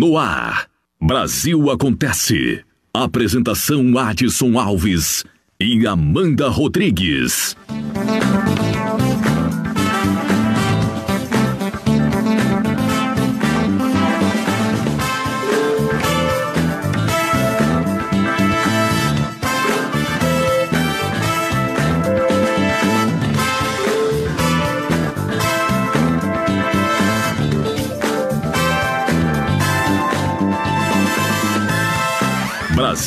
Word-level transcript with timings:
No 0.00 0.16
ar, 0.16 0.66
Brasil 0.98 1.70
Acontece. 1.70 2.64
Apresentação 2.90 3.98
Adson 3.98 4.58
Alves 4.58 5.26
e 5.60 5.86
Amanda 5.86 6.48
Rodrigues. 6.48 7.54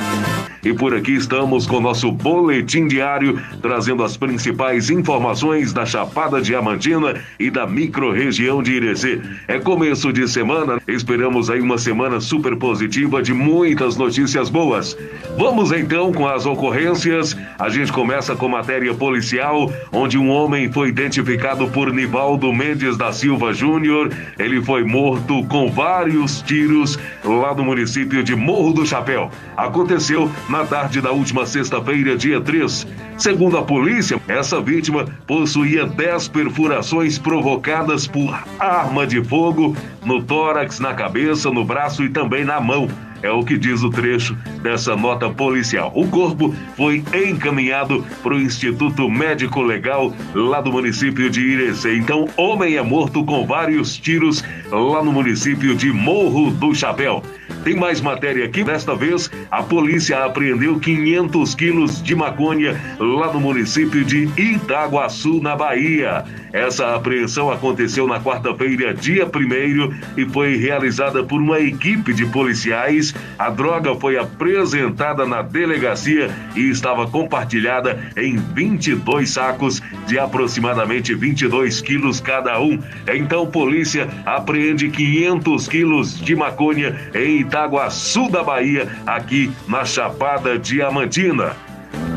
E 0.64 0.74
por 0.74 0.94
aqui 0.94 1.14
estamos 1.14 1.66
com 1.66 1.80
nosso 1.80 2.12
boletim 2.12 2.88
diário, 2.88 3.42
trazendo 3.62 4.04
as 4.04 4.18
principais 4.18 4.90
informações 4.90 5.72
da 5.72 5.86
Chapada 5.86 6.42
Diamantina 6.42 7.22
e 7.40 7.50
da 7.50 7.66
microrregião 7.66 8.62
de 8.62 8.74
Irecê. 8.74 9.22
É 9.48 9.58
começo 9.58 10.12
de 10.12 10.28
semana, 10.28 10.82
esperamos 10.86 11.50
aí 11.50 11.62
uma 11.62 11.78
semana 11.78 12.20
super 12.20 12.58
positiva 12.58 13.22
de 13.22 13.34
muitas 13.34 13.96
notícias 13.96 14.50
boas. 14.50 14.98
Vamos 15.38 15.72
então 15.72 16.12
com 16.12 16.28
as 16.28 16.46
ocorrências. 16.46 17.38
A 17.58 17.70
gente 17.70 17.94
começa 17.94 18.36
com 18.36 18.50
matéria 18.50 18.94
policial, 18.94 19.72
onde 19.94 20.18
um 20.18 20.30
homem 20.40 20.72
foi 20.72 20.88
identificado 20.88 21.68
por 21.68 21.92
Nivaldo 21.92 22.54
Mendes 22.54 22.98
da 22.98 23.12
Silva 23.12 23.54
Júnior. 23.54 24.10
Ele 24.38 24.62
foi 24.62 24.84
morto 24.84 25.44
com 25.46 25.70
vários 25.70 26.42
tiros 26.42 26.98
lá 27.24 27.54
no 27.54 27.66
município 27.66 28.24
de 28.24 28.36
Morro 28.36 28.72
do 28.72 28.86
Chapéu. 28.86 29.30
Aconteceu 29.58 30.32
na 30.48 30.66
tarde 30.66 31.02
da 31.02 31.12
última 31.12 31.46
sexta-feira, 31.46 32.16
dia 32.16 32.40
3. 32.40 32.88
Segundo 33.18 33.58
a 33.58 33.64
polícia, 33.64 34.20
essa 34.30 34.62
vítima 34.62 35.06
possuía 35.28 35.86
10 35.86 36.30
perfurações 36.30 37.20
provocadas 37.20 38.08
por 38.08 38.34
arma 38.58 39.06
de 39.06 39.22
fogo 39.22 39.76
no 40.06 40.24
tórax, 40.24 40.80
na 40.80 40.94
cabeça, 40.94 41.52
no 41.52 41.66
braço 41.66 42.04
e 42.04 42.10
também 42.10 42.46
na 42.46 42.62
mão. 42.62 42.88
É 43.22 43.32
o 43.32 43.44
que 43.44 43.58
diz 43.58 43.84
o 43.84 43.90
trecho 43.90 44.36
dessa 44.62 44.96
nota 44.96 45.30
policial. 45.30 45.92
O 45.96 46.08
corpo 46.08 46.54
foi 46.76 47.04
encaminhado 47.14 48.06
para 48.24 48.34
o 48.34 48.40
Instituto 48.40 49.10
Médico 49.10 49.62
Legal 49.62 50.14
lá 50.34 50.62
do 50.62 50.72
município 50.72 51.30
de 51.30 51.42
Irecê. 51.42 51.98
Então, 51.98 52.28
homem 52.38 52.76
é 52.76 52.82
morto 52.82 53.24
com 53.26 53.46
vários 53.46 53.98
tiros 53.98 54.44
lá 54.72 55.04
no 55.04 55.12
município 55.12 55.76
de 55.76 55.92
Morro 55.92 56.52
do 56.52 56.74
Chapéu. 56.74 57.24
Tem 57.64 57.76
mais 57.76 58.02
matéria 58.02 58.46
aqui. 58.46 58.64
Desta 58.64 58.96
vez, 58.96 59.30
a 59.52 59.62
polícia 59.62 60.24
apreendeu 60.24 60.80
500 60.80 61.56
quilos 61.56 62.02
de 62.02 62.16
maconha 62.16 62.80
lá 63.00 63.32
no 63.34 63.40
município 63.40 64.04
de 64.04 64.30
Itaguaçu, 64.38 65.42
na 65.42 65.56
Bahia. 65.56 66.24
Essa 66.52 66.96
apreensão 66.96 67.52
aconteceu 67.52 68.08
na 68.08 68.20
quarta-feira, 68.20 68.94
dia 68.94 69.26
1 69.26 70.20
e 70.20 70.26
foi 70.26 70.56
realizada 70.56 71.24
por 71.24 71.40
uma 71.40 71.60
equipe 71.60 72.14
de 72.14 72.26
policiais. 72.26 73.14
A 73.38 73.50
droga 73.50 73.94
foi 73.96 74.18
apresentada 74.18 75.26
na 75.26 75.42
delegacia 75.42 76.30
e 76.56 76.70
estava 76.70 77.08
compartilhada 77.08 78.12
em 78.18 78.36
22 78.38 79.30
sacos 79.30 79.82
de 80.08 80.18
aproximadamente 80.18 81.14
22 81.14 81.82
quilos 81.82 82.20
cada 82.20 82.60
um. 82.60 82.80
Então, 83.14 83.46
polícia 83.46 84.08
apreende 84.26 84.90
500 84.90 85.68
quilos 85.68 86.20
de 86.20 86.36
maconha 86.36 86.96
em 87.14 87.39
Itaguaçu 87.40 88.30
da 88.30 88.44
Bahia, 88.44 88.88
aqui 89.06 89.52
na 89.68 89.86
Chapada 89.86 90.58
Diamantina. 90.58 91.56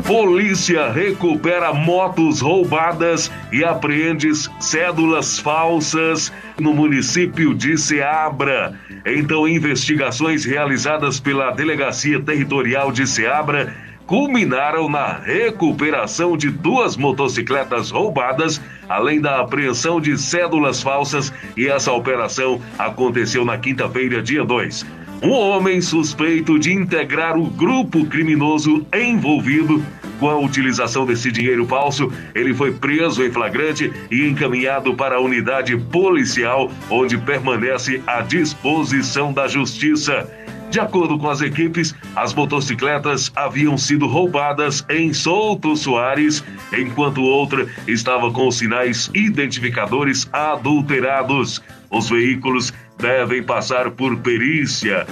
Polícia 0.05 0.91
recupera 0.91 1.73
motos 1.73 2.41
roubadas 2.41 3.31
e 3.51 3.63
apreende 3.63 4.29
cédulas 4.59 5.39
falsas 5.39 6.31
no 6.59 6.73
município 6.73 7.53
de 7.53 7.77
Ceabra. 7.77 8.77
Então, 9.05 9.47
investigações 9.47 10.43
realizadas 10.43 11.19
pela 11.19 11.51
Delegacia 11.51 12.19
Territorial 12.19 12.91
de 12.91 13.07
Ceabra 13.07 13.73
culminaram 14.05 14.89
na 14.89 15.13
recuperação 15.13 16.35
de 16.35 16.49
duas 16.49 16.97
motocicletas 16.97 17.89
roubadas, 17.89 18.61
além 18.89 19.21
da 19.21 19.39
apreensão 19.39 20.01
de 20.01 20.17
cédulas 20.17 20.81
falsas, 20.81 21.33
e 21.55 21.67
essa 21.67 21.91
operação 21.93 22.61
aconteceu 22.77 23.45
na 23.45 23.57
quinta-feira, 23.57 24.21
dia 24.21 24.43
2. 24.43 24.85
Um 25.23 25.31
homem 25.31 25.79
suspeito 25.79 26.59
de 26.59 26.73
integrar 26.73 27.37
o 27.37 27.45
grupo 27.45 28.05
criminoso 28.07 28.85
envolvido 28.93 29.81
com 30.19 30.29
a 30.29 30.37
utilização 30.37 31.05
desse 31.05 31.31
dinheiro 31.31 31.65
falso, 31.65 32.11
ele 32.35 32.53
foi 32.53 32.73
preso 32.73 33.23
em 33.23 33.31
flagrante 33.31 33.89
e 34.11 34.27
encaminhado 34.27 34.93
para 34.95 35.15
a 35.15 35.21
unidade 35.21 35.77
policial, 35.77 36.69
onde 36.89 37.17
permanece 37.17 38.03
à 38.05 38.19
disposição 38.19 39.31
da 39.31 39.47
justiça. 39.47 40.29
De 40.69 40.79
acordo 40.79 41.17
com 41.17 41.29
as 41.29 41.39
equipes, 41.39 41.95
as 42.15 42.33
motocicletas 42.33 43.31
haviam 43.33 43.77
sido 43.77 44.07
roubadas 44.07 44.83
em 44.89 45.13
Souto 45.13 45.77
Soares, 45.77 46.43
enquanto 46.77 47.21
outra 47.21 47.65
estava 47.87 48.29
com 48.29 48.47
os 48.47 48.57
sinais 48.57 49.09
identificadores 49.13 50.27
adulterados. 50.33 51.61
Os 51.91 52.09
veículos 52.09 52.73
devem 52.97 53.43
passar 53.43 53.91
por 53.91 54.17
perícia. 54.17 55.05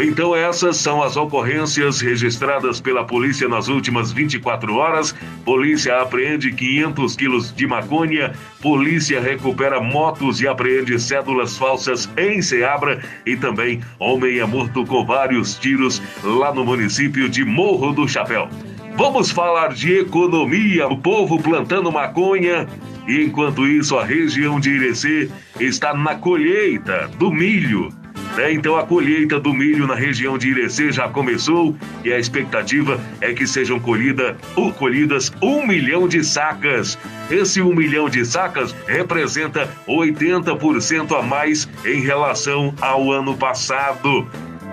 Então, 0.00 0.34
essas 0.34 0.78
são 0.78 1.02
as 1.02 1.16
ocorrências 1.16 2.00
registradas 2.00 2.80
pela 2.80 3.04
polícia 3.04 3.46
nas 3.46 3.68
últimas 3.68 4.10
24 4.10 4.74
horas. 4.74 5.14
Polícia 5.44 6.00
apreende 6.00 6.50
500 6.50 7.14
quilos 7.14 7.54
de 7.54 7.66
maconha. 7.66 8.32
Polícia 8.62 9.20
recupera 9.20 9.80
motos 9.80 10.40
e 10.40 10.48
apreende 10.48 10.98
cédulas 10.98 11.58
falsas 11.58 12.08
em 12.16 12.40
Ceabra. 12.40 13.02
E 13.26 13.36
também, 13.36 13.82
homem 13.98 14.38
é 14.38 14.46
morto 14.46 14.86
com 14.86 15.04
vários 15.04 15.58
tiros 15.58 16.00
lá 16.24 16.54
no 16.54 16.64
município 16.64 17.28
de 17.28 17.44
Morro 17.44 17.92
do 17.92 18.08
Chapéu. 18.08 18.48
Vamos 18.96 19.30
falar 19.30 19.74
de 19.74 20.00
economia, 20.00 20.86
o 20.86 20.96
povo 20.96 21.42
plantando 21.42 21.92
maconha. 21.92 22.66
Enquanto 23.06 23.66
isso, 23.66 23.98
a 23.98 24.04
região 24.04 24.60
de 24.60 24.70
Irecê 24.70 25.28
está 25.58 25.92
na 25.94 26.14
colheita 26.14 27.08
do 27.18 27.32
milho. 27.32 27.92
Né? 28.36 28.52
Então 28.52 28.76
a 28.76 28.86
colheita 28.86 29.38
do 29.38 29.52
milho 29.52 29.86
na 29.86 29.94
região 29.94 30.38
de 30.38 30.48
Irecê 30.48 30.90
já 30.90 31.08
começou 31.08 31.76
e 32.04 32.12
a 32.12 32.18
expectativa 32.18 33.00
é 33.20 33.32
que 33.32 33.46
sejam 33.46 33.78
colhida, 33.78 34.36
ou 34.56 34.72
colhidas 34.72 35.32
um 35.42 35.66
milhão 35.66 36.08
de 36.08 36.24
sacas. 36.24 36.98
Esse 37.30 37.60
um 37.60 37.74
milhão 37.74 38.08
de 38.08 38.24
sacas 38.24 38.74
representa 38.86 39.68
80% 39.86 41.18
a 41.18 41.22
mais 41.22 41.68
em 41.84 42.00
relação 42.00 42.74
ao 42.80 43.10
ano 43.12 43.36
passado. 43.36 44.26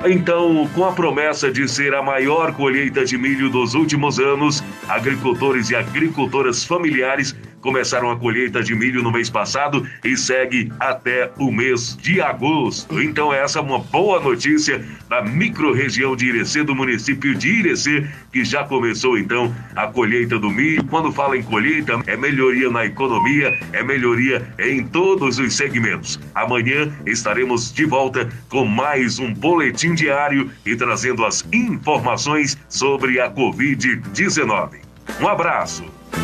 Então, 0.05 0.69
com 0.73 0.85
a 0.85 0.93
promessa 0.93 1.51
de 1.51 1.67
ser 1.67 1.93
a 1.93 2.01
maior 2.01 2.53
colheita 2.53 3.03
de 3.03 3.17
milho 3.17 3.49
dos 3.49 3.73
últimos 3.73 4.17
anos, 4.17 4.63
agricultores 4.87 5.69
e 5.69 5.75
agricultoras 5.75 6.63
familiares 6.63 7.35
começaram 7.61 8.11
a 8.11 8.17
colheita 8.17 8.63
de 8.63 8.75
milho 8.75 9.03
no 9.03 9.11
mês 9.11 9.29
passado 9.29 9.87
e 10.03 10.15
segue 10.17 10.71
até 10.79 11.31
o 11.37 11.51
mês 11.51 11.97
de 11.97 12.21
agosto. 12.21 13.01
Então 13.01 13.33
essa 13.33 13.59
é 13.59 13.61
uma 13.61 13.79
boa 13.79 14.19
notícia 14.19 14.83
da 15.09 15.21
microrregião 15.21 16.15
de 16.15 16.27
Irecê, 16.27 16.63
do 16.63 16.75
município 16.75 17.35
de 17.35 17.49
Irecê, 17.49 18.07
que 18.31 18.43
já 18.43 18.63
começou 18.63 19.17
então 19.17 19.53
a 19.75 19.87
colheita 19.87 20.37
do 20.37 20.49
milho. 20.49 20.83
Quando 20.85 21.11
fala 21.11 21.37
em 21.37 21.43
colheita, 21.43 21.99
é 22.05 22.15
melhoria 22.15 22.69
na 22.69 22.85
economia, 22.85 23.57
é 23.73 23.83
melhoria 23.83 24.47
em 24.59 24.85
todos 24.85 25.39
os 25.39 25.55
segmentos. 25.55 26.19
Amanhã 26.33 26.91
estaremos 27.05 27.71
de 27.73 27.85
volta 27.85 28.29
com 28.49 28.65
mais 28.65 29.19
um 29.19 29.33
boletim 29.33 29.93
diário 29.93 30.49
e 30.65 30.75
trazendo 30.75 31.25
as 31.25 31.45
informações 31.51 32.57
sobre 32.69 33.19
a 33.19 33.31
Covid-19. 33.31 34.88
Um 35.19 35.27
abraço. 35.27 35.83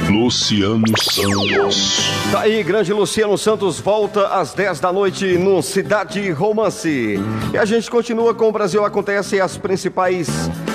Luciano 0.10 0.84
Santos. 1.02 2.00
Tá 2.32 2.42
aí, 2.42 2.64
grande 2.64 2.94
Luciano 2.94 3.38
Santos 3.38 3.80
volta 3.80 4.28
às 4.28 4.54
10 4.54 4.80
da 4.80 4.94
noite 4.94 5.38
no 5.38 5.62
Cidade 5.62 6.30
Romance. 6.32 7.20
E 7.54 7.58
a 7.58 7.66
gente 7.66 7.90
continua 7.90 8.34
com 8.34 8.50
o 8.50 8.52
Brasil 8.52 8.84
Acontece 8.86 9.40
as 9.40 9.58
principais 9.58 10.28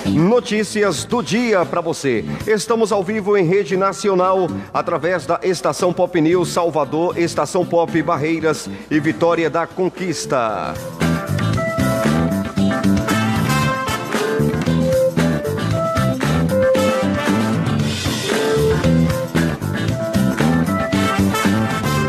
notícias 0.07 1.05
do 1.05 1.23
dia 1.23 1.65
para 1.65 1.81
você. 1.81 2.25
Estamos 2.47 2.93
ao 2.93 3.03
vivo 3.03 3.37
em 3.37 3.45
rede 3.45 3.77
nacional 3.77 4.49
através 4.73 5.27
da 5.27 5.39
Estação 5.43 5.93
Pop 5.93 6.21
News 6.21 6.49
Salvador, 6.49 7.19
Estação 7.19 7.65
Pop 7.65 8.03
Barreiras 8.03 8.69
e 8.91 8.99
Vitória 8.99 9.49
da 9.49 9.67
Conquista. 9.67 10.75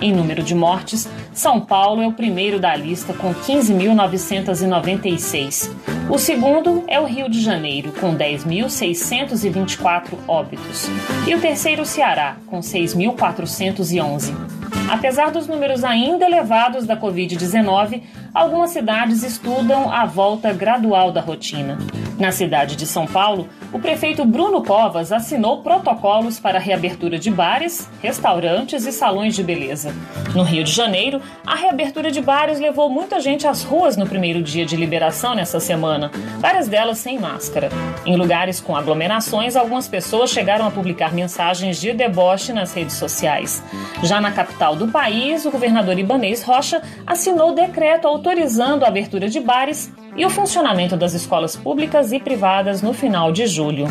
Em 0.00 0.12
número 0.12 0.42
de 0.42 0.54
mortes, 0.54 1.08
São 1.32 1.60
Paulo 1.60 2.00
é 2.00 2.06
o 2.06 2.12
primeiro 2.12 2.60
da 2.60 2.76
lista 2.76 3.12
com 3.12 3.34
15.996. 3.34 5.68
O 6.08 6.16
segundo 6.18 6.84
é 6.86 7.00
o 7.00 7.04
Rio 7.04 7.28
de 7.28 7.40
Janeiro, 7.40 7.90
com 7.92 8.16
10.624 8.16 10.14
óbitos. 10.26 10.88
E 11.26 11.34
o 11.34 11.40
terceiro, 11.40 11.82
o 11.82 11.86
Ceará, 11.86 12.36
com 12.46 12.60
6.411. 12.60 14.57
Apesar 14.88 15.30
dos 15.30 15.46
números 15.46 15.84
ainda 15.84 16.24
elevados 16.24 16.86
da 16.86 16.96
Covid-19, 16.96 18.02
algumas 18.32 18.70
cidades 18.70 19.22
estudam 19.22 19.92
a 19.92 20.06
volta 20.06 20.52
gradual 20.52 21.12
da 21.12 21.20
rotina. 21.20 21.78
Na 22.18 22.32
cidade 22.32 22.74
de 22.74 22.86
São 22.86 23.06
Paulo, 23.06 23.48
o 23.72 23.78
prefeito 23.78 24.24
Bruno 24.24 24.62
Covas 24.62 25.12
assinou 25.12 25.62
protocolos 25.62 26.40
para 26.40 26.58
a 26.58 26.60
reabertura 26.60 27.18
de 27.18 27.30
bares, 27.30 27.88
restaurantes 28.00 28.86
e 28.86 28.92
salões 28.92 29.36
de 29.36 29.42
beleza. 29.42 29.94
No 30.34 30.42
Rio 30.42 30.64
de 30.64 30.72
Janeiro, 30.72 31.20
a 31.46 31.54
reabertura 31.54 32.10
de 32.10 32.20
bares 32.20 32.58
levou 32.58 32.88
muita 32.88 33.20
gente 33.20 33.46
às 33.46 33.62
ruas 33.62 33.96
no 33.96 34.06
primeiro 34.06 34.42
dia 34.42 34.64
de 34.64 34.76
liberação 34.76 35.34
nessa 35.34 35.60
semana, 35.60 36.10
várias 36.38 36.66
delas 36.66 36.98
sem 36.98 37.18
máscara. 37.18 37.68
Em 38.06 38.16
lugares 38.16 38.60
com 38.60 38.74
aglomerações, 38.74 39.54
algumas 39.54 39.86
pessoas 39.86 40.30
chegaram 40.30 40.66
a 40.66 40.70
publicar 40.70 41.12
mensagens 41.12 41.80
de 41.80 41.92
deboche 41.92 42.52
nas 42.52 42.72
redes 42.72 42.96
sociais. 42.96 43.62
Já 44.02 44.20
na 44.20 44.32
capital 44.32 44.76
do 44.76 44.88
país, 44.88 45.44
o 45.44 45.50
governador 45.50 45.98
Ibanês 45.98 46.42
Rocha 46.42 46.82
assinou 47.06 47.54
decreto 47.54 48.08
autorizando 48.08 48.84
a 48.84 48.88
abertura 48.88 49.28
de 49.28 49.40
bares 49.40 49.92
e 50.18 50.26
o 50.26 50.30
funcionamento 50.30 50.96
das 50.96 51.14
escolas 51.14 51.54
públicas 51.54 52.10
e 52.10 52.18
privadas 52.18 52.82
no 52.82 52.92
final 52.92 53.30
de 53.30 53.46
julho. 53.46 53.86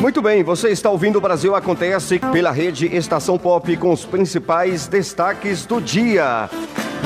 Muito 0.00 0.22
bem, 0.22 0.44
você 0.44 0.68
está 0.68 0.88
ouvindo 0.88 1.16
o 1.16 1.20
Brasil 1.20 1.56
Acontece 1.56 2.20
pela 2.20 2.52
rede 2.52 2.86
Estação 2.86 3.36
Pop 3.36 3.76
com 3.76 3.92
os 3.92 4.04
principais 4.04 4.86
destaques 4.86 5.66
do 5.66 5.80
dia. 5.80 6.48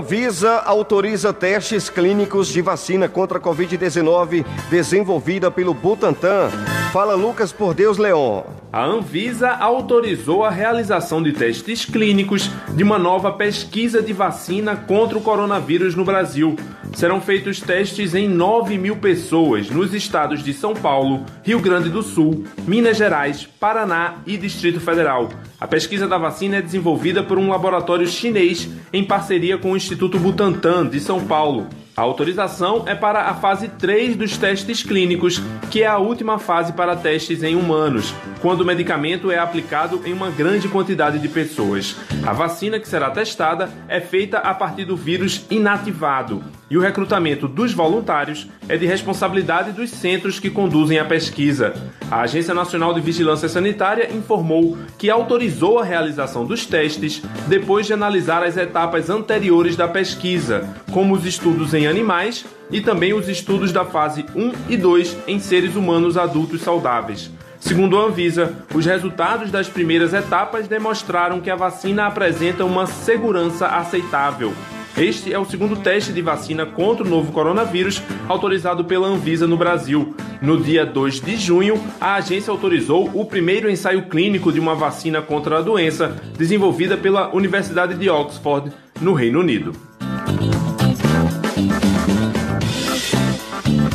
Anvisa 0.00 0.62
autoriza 0.64 1.30
testes 1.30 1.90
clínicos 1.90 2.48
de 2.48 2.62
vacina 2.62 3.06
contra 3.06 3.36
a 3.36 3.40
Covid-19 3.40 4.46
desenvolvida 4.70 5.50
pelo 5.50 5.74
Butantan. 5.74 6.50
Fala 6.90 7.14
Lucas 7.14 7.52
por 7.52 7.74
Deus 7.74 7.98
Leon. 7.98 8.59
A 8.72 8.84
Anvisa 8.84 9.50
autorizou 9.50 10.44
a 10.44 10.50
realização 10.50 11.20
de 11.20 11.32
testes 11.32 11.84
clínicos 11.84 12.48
de 12.76 12.84
uma 12.84 13.00
nova 13.00 13.32
pesquisa 13.32 14.00
de 14.00 14.12
vacina 14.12 14.76
contra 14.76 15.18
o 15.18 15.20
coronavírus 15.20 15.96
no 15.96 16.04
Brasil. 16.04 16.54
Serão 16.94 17.20
feitos 17.20 17.58
testes 17.60 18.14
em 18.14 18.28
9 18.28 18.78
mil 18.78 18.94
pessoas 18.94 19.68
nos 19.68 19.92
estados 19.92 20.44
de 20.44 20.54
São 20.54 20.72
Paulo, 20.72 21.26
Rio 21.42 21.58
Grande 21.58 21.88
do 21.88 22.00
Sul, 22.00 22.44
Minas 22.64 22.96
Gerais, 22.96 23.44
Paraná 23.58 24.18
e 24.24 24.36
Distrito 24.36 24.78
Federal. 24.78 25.30
A 25.60 25.66
pesquisa 25.66 26.06
da 26.06 26.16
vacina 26.16 26.58
é 26.58 26.62
desenvolvida 26.62 27.24
por 27.24 27.38
um 27.38 27.50
laboratório 27.50 28.06
chinês 28.06 28.68
em 28.92 29.02
parceria 29.02 29.58
com 29.58 29.72
o 29.72 29.76
Instituto 29.76 30.16
Butantan 30.16 30.86
de 30.86 31.00
São 31.00 31.24
Paulo. 31.26 31.66
A 32.00 32.02
autorização 32.02 32.84
é 32.86 32.94
para 32.94 33.24
a 33.24 33.34
fase 33.34 33.68
3 33.68 34.16
dos 34.16 34.38
testes 34.38 34.82
clínicos, 34.82 35.38
que 35.70 35.82
é 35.82 35.86
a 35.86 35.98
última 35.98 36.38
fase 36.38 36.72
para 36.72 36.96
testes 36.96 37.42
em 37.42 37.54
humanos, 37.54 38.14
quando 38.40 38.62
o 38.62 38.64
medicamento 38.64 39.30
é 39.30 39.38
aplicado 39.38 40.00
em 40.06 40.14
uma 40.14 40.30
grande 40.30 40.66
quantidade 40.66 41.18
de 41.18 41.28
pessoas. 41.28 41.94
A 42.26 42.32
vacina 42.32 42.80
que 42.80 42.88
será 42.88 43.10
testada 43.10 43.68
é 43.86 44.00
feita 44.00 44.38
a 44.38 44.54
partir 44.54 44.86
do 44.86 44.96
vírus 44.96 45.44
inativado, 45.50 46.42
e 46.70 46.78
o 46.78 46.80
recrutamento 46.80 47.48
dos 47.48 47.74
voluntários 47.74 48.46
é 48.68 48.76
de 48.76 48.86
responsabilidade 48.86 49.72
dos 49.72 49.90
centros 49.90 50.38
que 50.38 50.48
conduzem 50.48 51.00
a 51.00 51.04
pesquisa. 51.04 51.74
A 52.08 52.20
Agência 52.20 52.54
Nacional 52.54 52.94
de 52.94 53.00
Vigilância 53.00 53.48
Sanitária 53.48 54.08
informou 54.14 54.78
que 54.96 55.10
autorizou 55.10 55.80
a 55.80 55.84
realização 55.84 56.46
dos 56.46 56.64
testes 56.64 57.20
depois 57.48 57.86
de 57.86 57.92
analisar 57.92 58.44
as 58.44 58.56
etapas 58.56 59.10
anteriores 59.10 59.74
da 59.74 59.88
pesquisa, 59.88 60.68
como 60.92 61.14
os 61.14 61.26
estudos 61.26 61.74
em 61.74 61.88
animais 61.88 62.46
e 62.70 62.80
também 62.80 63.12
os 63.12 63.28
estudos 63.28 63.72
da 63.72 63.84
fase 63.84 64.24
1 64.36 64.52
e 64.68 64.76
2 64.76 65.16
em 65.26 65.40
seres 65.40 65.74
humanos 65.74 66.16
adultos 66.16 66.62
saudáveis. 66.62 67.30
Segundo 67.58 67.98
a 67.98 68.04
Anvisa, 68.04 68.64
os 68.74 68.86
resultados 68.86 69.50
das 69.50 69.68
primeiras 69.68 70.14
etapas 70.14 70.66
demonstraram 70.66 71.40
que 71.40 71.50
a 71.50 71.56
vacina 71.56 72.06
apresenta 72.06 72.64
uma 72.64 72.86
segurança 72.86 73.66
aceitável. 73.66 74.54
Este 74.96 75.32
é 75.32 75.38
o 75.38 75.44
segundo 75.44 75.76
teste 75.76 76.12
de 76.12 76.20
vacina 76.20 76.66
contra 76.66 77.04
o 77.04 77.08
novo 77.08 77.32
coronavírus 77.32 78.02
autorizado 78.28 78.84
pela 78.84 79.06
Anvisa 79.06 79.46
no 79.46 79.56
Brasil. 79.56 80.14
No 80.42 80.60
dia 80.60 80.84
2 80.84 81.20
de 81.20 81.36
junho, 81.36 81.80
a 82.00 82.16
agência 82.16 82.50
autorizou 82.50 83.10
o 83.14 83.24
primeiro 83.24 83.70
ensaio 83.70 84.08
clínico 84.08 84.52
de 84.52 84.60
uma 84.60 84.74
vacina 84.74 85.22
contra 85.22 85.58
a 85.58 85.62
doença, 85.62 86.16
desenvolvida 86.36 86.96
pela 86.96 87.34
Universidade 87.34 87.94
de 87.94 88.10
Oxford, 88.10 88.72
no 89.00 89.14
Reino 89.14 89.40
Unido. 89.40 89.72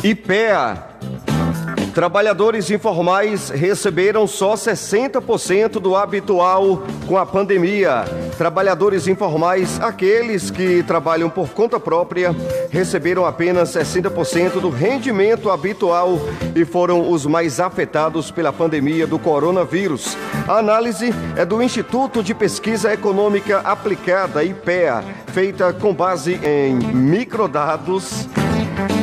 IPEA 0.02 0.95
Trabalhadores 1.96 2.70
informais 2.70 3.48
receberam 3.48 4.26
só 4.26 4.52
60% 4.52 5.80
do 5.80 5.96
habitual 5.96 6.82
com 7.08 7.16
a 7.16 7.24
pandemia. 7.24 8.04
Trabalhadores 8.36 9.08
informais, 9.08 9.80
aqueles 9.80 10.50
que 10.50 10.82
trabalham 10.82 11.30
por 11.30 11.48
conta 11.54 11.80
própria, 11.80 12.36
receberam 12.68 13.24
apenas 13.24 13.70
60% 13.70 14.60
do 14.60 14.68
rendimento 14.68 15.50
habitual 15.50 16.20
e 16.54 16.66
foram 16.66 17.10
os 17.10 17.24
mais 17.24 17.58
afetados 17.60 18.30
pela 18.30 18.52
pandemia 18.52 19.06
do 19.06 19.18
coronavírus. 19.18 20.18
A 20.46 20.58
análise 20.58 21.14
é 21.34 21.46
do 21.46 21.62
Instituto 21.62 22.22
de 22.22 22.34
Pesquisa 22.34 22.92
Econômica 22.92 23.60
Aplicada, 23.60 24.44
IPEA, 24.44 25.02
feita 25.28 25.72
com 25.72 25.94
base 25.94 26.38
em 26.44 26.74
microdados 26.74 28.28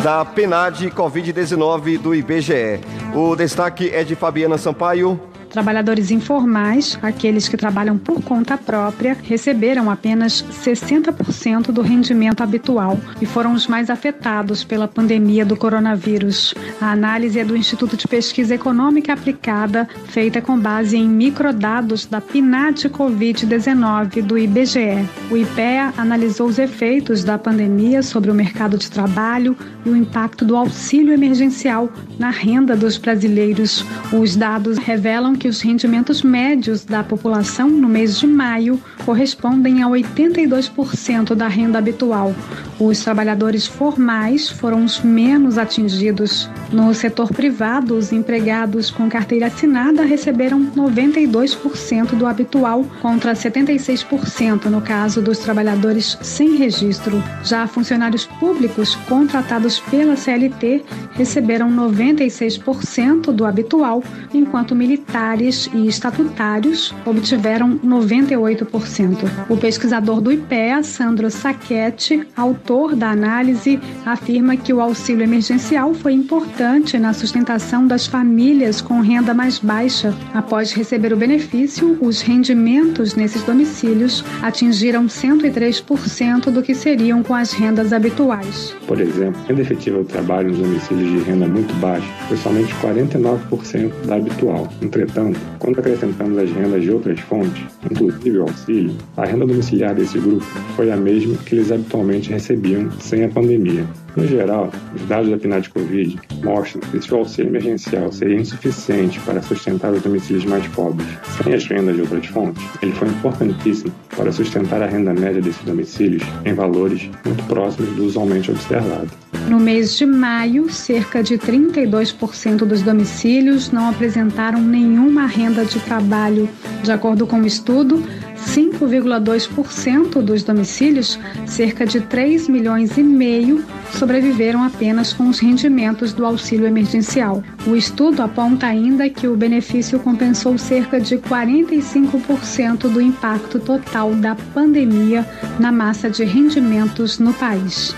da 0.04 0.24
PNAD 0.26 0.92
Covid-19 0.92 1.98
do 1.98 2.14
IBGE. 2.14 2.82
O 3.16 3.36
destaque 3.36 3.90
é 3.90 4.04
de 4.04 4.16
Fabiana 4.16 4.58
Sampaio. 4.58 5.20
Trabalhadores 5.54 6.10
informais, 6.10 6.98
aqueles 7.00 7.48
que 7.48 7.56
trabalham 7.56 7.96
por 7.96 8.24
conta 8.24 8.58
própria, 8.58 9.16
receberam 9.22 9.88
apenas 9.88 10.44
60% 10.52 11.68
do 11.68 11.84
rendimento 11.84 12.42
habitual 12.42 13.00
e 13.22 13.26
foram 13.28 13.54
os 13.54 13.68
mais 13.68 13.92
afetados 13.92 14.64
pela 14.64 14.88
pandemia 14.88 15.46
do 15.46 15.56
coronavírus. 15.56 16.56
A 16.82 16.92
análise 16.92 17.40
é 17.40 17.46
do 17.46 17.56
Instituto 17.56 17.96
de 17.96 18.08
Pesquisa 18.08 18.56
Econômica 18.56 19.14
Aplicada, 19.14 19.88
feita 20.08 20.42
com 20.42 20.58
base 20.58 20.98
em 20.98 21.08
microdados 21.08 22.08
da 22.08 22.20
PNAD 22.20 22.90
Covid-19 22.90 24.24
do 24.24 24.40
IBGE. 24.40 25.08
O 25.30 25.38
IPEA 25.38 25.94
analisou 25.96 26.48
os 26.48 26.58
efeitos 26.58 27.24
da 27.24 27.38
pandemia 27.38 28.02
sobre 28.02 28.32
o 28.32 28.34
mercado 28.34 28.76
de 28.76 28.90
trabalho 28.90 29.56
e 29.86 29.90
o 29.90 29.96
impacto 29.96 30.44
do 30.44 30.58
auxílio 30.58 31.14
emergencial 31.14 31.92
na 32.18 32.32
renda 32.32 32.76
dos 32.76 32.98
brasileiros. 32.98 33.86
Os 34.12 34.36
dados 34.36 34.80
revelam 34.80 35.36
que 35.44 35.50
os 35.50 35.60
rendimentos 35.60 36.22
médios 36.22 36.86
da 36.86 37.04
população 37.04 37.68
no 37.68 37.90
mês 37.90 38.18
de 38.18 38.26
maio 38.26 38.82
correspondem 39.06 39.84
a 39.84 39.88
82% 39.88 41.36
da 41.36 41.50
renda 41.50 41.80
habitual. 41.80 42.34
Os 42.80 43.04
trabalhadores 43.04 43.68
formais 43.68 44.50
foram 44.50 44.86
os 44.86 45.02
menos 45.02 45.58
atingidos. 45.58 46.50
No 46.72 46.94
setor 46.94 47.28
privado, 47.28 47.96
os 47.98 48.14
empregados 48.14 48.90
com 48.90 49.10
carteira 49.10 49.48
assinada 49.48 50.04
receberam 50.04 50.64
92% 50.72 52.16
do 52.16 52.26
habitual, 52.26 52.86
contra 53.02 53.34
76% 53.34 54.68
no 54.68 54.82
caso 54.82 55.22
dos 55.22 55.40
trabalhadores 55.40 56.18
sem 56.22 56.56
registro. 56.56 57.22
Já 57.44 57.68
funcionários 57.68 58.26
públicos 58.26 58.96
contratados 59.10 59.78
pela 59.82 60.16
CLT 60.16 60.86
receberam 61.16 61.70
96% 61.70 63.34
do 63.34 63.46
habitual, 63.46 64.02
enquanto 64.34 64.74
militares 64.74 65.33
e 65.74 65.88
estatutários 65.88 66.94
obtiveram 67.06 67.80
98%. 67.80 69.18
O 69.50 69.58
pesquisador 69.58 70.22
do 70.22 70.32
IPEA, 70.32 70.84
Sandro 70.84 71.30
Saquete, 71.32 72.28
autor 72.36 72.96
da 72.96 73.10
análise, 73.10 73.80
afirma 74.06 74.56
que 74.56 74.74
o 74.74 74.80
auxílio 74.80 75.24
emergencial 75.24 75.94
foi 75.94 76.14
importante 76.14 76.98
na 77.00 77.14
sustentação 77.14 77.88
das 77.88 78.06
famílias 78.06 78.82
com 78.82 79.02
renda 79.02 79.34
mais 79.34 79.60
baixa. 79.60 80.14
Após 80.34 80.72
receber 80.72 81.14
o 81.14 81.18
benefício, 81.18 81.98
os 82.02 82.22
rendimentos 82.22 83.16
nesses 83.16 83.44
domicílios 83.44 84.24
atingiram 84.42 85.06
103% 85.06 86.52
do 86.52 86.62
que 86.62 86.76
seriam 86.76 87.24
com 87.24 87.34
as 87.34 87.54
rendas 87.54 87.94
habituais. 87.94 88.76
Por 88.86 89.00
exemplo, 89.00 89.42
renda 89.48 89.62
efetiva 89.62 90.00
do 90.00 90.06
trabalho 90.06 90.50
nos 90.50 90.60
domicílios 90.60 91.10
de 91.10 91.30
renda 91.30 91.48
muito 91.48 91.74
baixa 91.76 92.08
foi 92.28 92.38
somente 92.38 92.74
49% 92.76 93.92
da 94.06 94.16
habitual. 94.16 94.68
Entretanto, 94.82 95.23
quando 95.60 95.80
acrescentamos 95.80 96.38
as 96.38 96.52
rendas 96.52 96.82
de 96.82 96.92
outras 96.92 97.20
fontes, 97.22 97.64
inclusive 97.90 98.40
o 98.40 98.44
auxílio, 98.44 98.96
a 99.16 99.26
renda 99.26 99.46
domiciliar 99.46 99.94
desse 99.96 100.20
grupo 100.20 100.44
foi 100.76 100.92
a 100.92 100.98
mesma 100.98 101.38
que 101.38 101.56
eles 101.56 101.72
habitualmente 101.72 102.30
recebiam 102.30 102.92
sem 103.00 103.24
a 103.24 103.30
pandemia. 103.30 103.86
No 104.16 104.28
geral, 104.28 104.72
os 104.96 105.02
dados 105.08 105.30
da 105.30 105.38
PNAD 105.38 105.70
Covid 105.70 106.20
mostram 106.44 106.82
que 106.82 107.02
se 107.02 107.14
o 107.14 107.18
auxílio 107.18 107.50
emergencial 107.50 108.12
seria 108.12 108.40
insuficiente 108.40 109.20
para 109.22 109.42
sustentar 109.42 109.92
os 109.92 110.02
domicílios 110.04 110.46
mais 110.46 110.68
pobres 110.68 111.08
sem 111.42 111.54
as 111.54 111.66
rendas 111.66 111.96
de 111.96 112.02
outras 112.02 112.26
fontes, 112.28 112.64
ele 112.82 112.92
foi 112.92 113.08
importantíssimo 113.08 113.92
para 114.16 114.32
sustentar 114.32 114.84
a 114.84 114.86
renda 114.86 115.14
média 115.14 115.42
desses 115.42 115.64
domicílios 115.64 116.22
em 116.46 116.54
valores 116.54 117.10
muito 117.26 117.44
próximos 117.46 117.90
do 117.96 118.06
usualmente 118.06 118.52
observado. 118.52 119.10
No 119.50 119.60
mês 119.60 119.98
de 119.98 120.06
maio, 120.06 120.70
cerca 120.70 121.22
de 121.22 121.38
32% 121.38 122.66
dos 122.66 122.82
domicílios 122.82 123.72
não 123.72 123.90
apresentaram 123.90 124.62
nenhuma 124.62 125.26
renda 125.26 125.66
de 125.66 125.80
trabalho. 125.80 126.48
De 126.82 126.92
acordo 126.92 127.28
com 127.28 127.42
o 127.42 127.46
estudo, 127.46 128.02
5,2% 128.46 130.22
dos 130.22 130.44
domicílios, 130.44 131.20
cerca 131.46 131.86
de 131.86 132.02
3 132.02 132.48
milhões 132.48 132.98
e 132.98 133.04
meio, 133.04 133.64
sobreviveram 133.92 134.64
apenas 134.64 135.14
com 135.14 135.30
os 135.30 135.40
rendimentos 135.40 136.14
do 136.14 136.26
auxílio 136.26 136.66
emergencial. 136.66 137.44
O 137.66 137.76
estudo 137.76 138.22
aponta 138.22 138.68
ainda 138.68 139.10
que 139.10 139.28
o 139.28 139.36
benefício 139.36 140.00
compensou 140.00 140.58
cerca 140.58 141.00
de 141.00 141.18
45% 141.18 142.90
do 142.90 143.02
impacto 143.02 143.60
total 143.60 144.14
da 144.16 144.36
pandemia 144.54 145.26
na 145.60 145.72
massa 145.72 146.10
de 146.10 146.24
rendimentos 146.24 147.20
no 147.20 147.34
país. 147.34 147.96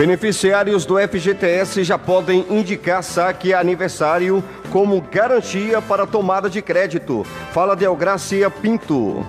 Beneficiários 0.00 0.86
do 0.86 0.96
FGTS 0.96 1.84
já 1.84 1.98
podem 1.98 2.46
indicar 2.48 3.02
saque 3.02 3.52
aniversário 3.52 4.42
como 4.72 4.98
garantia 5.02 5.82
para 5.82 6.06
tomada 6.06 6.48
de 6.48 6.62
crédito. 6.62 7.22
Fala 7.52 7.76
Delgracia 7.76 8.48
Pinto. 8.48 9.22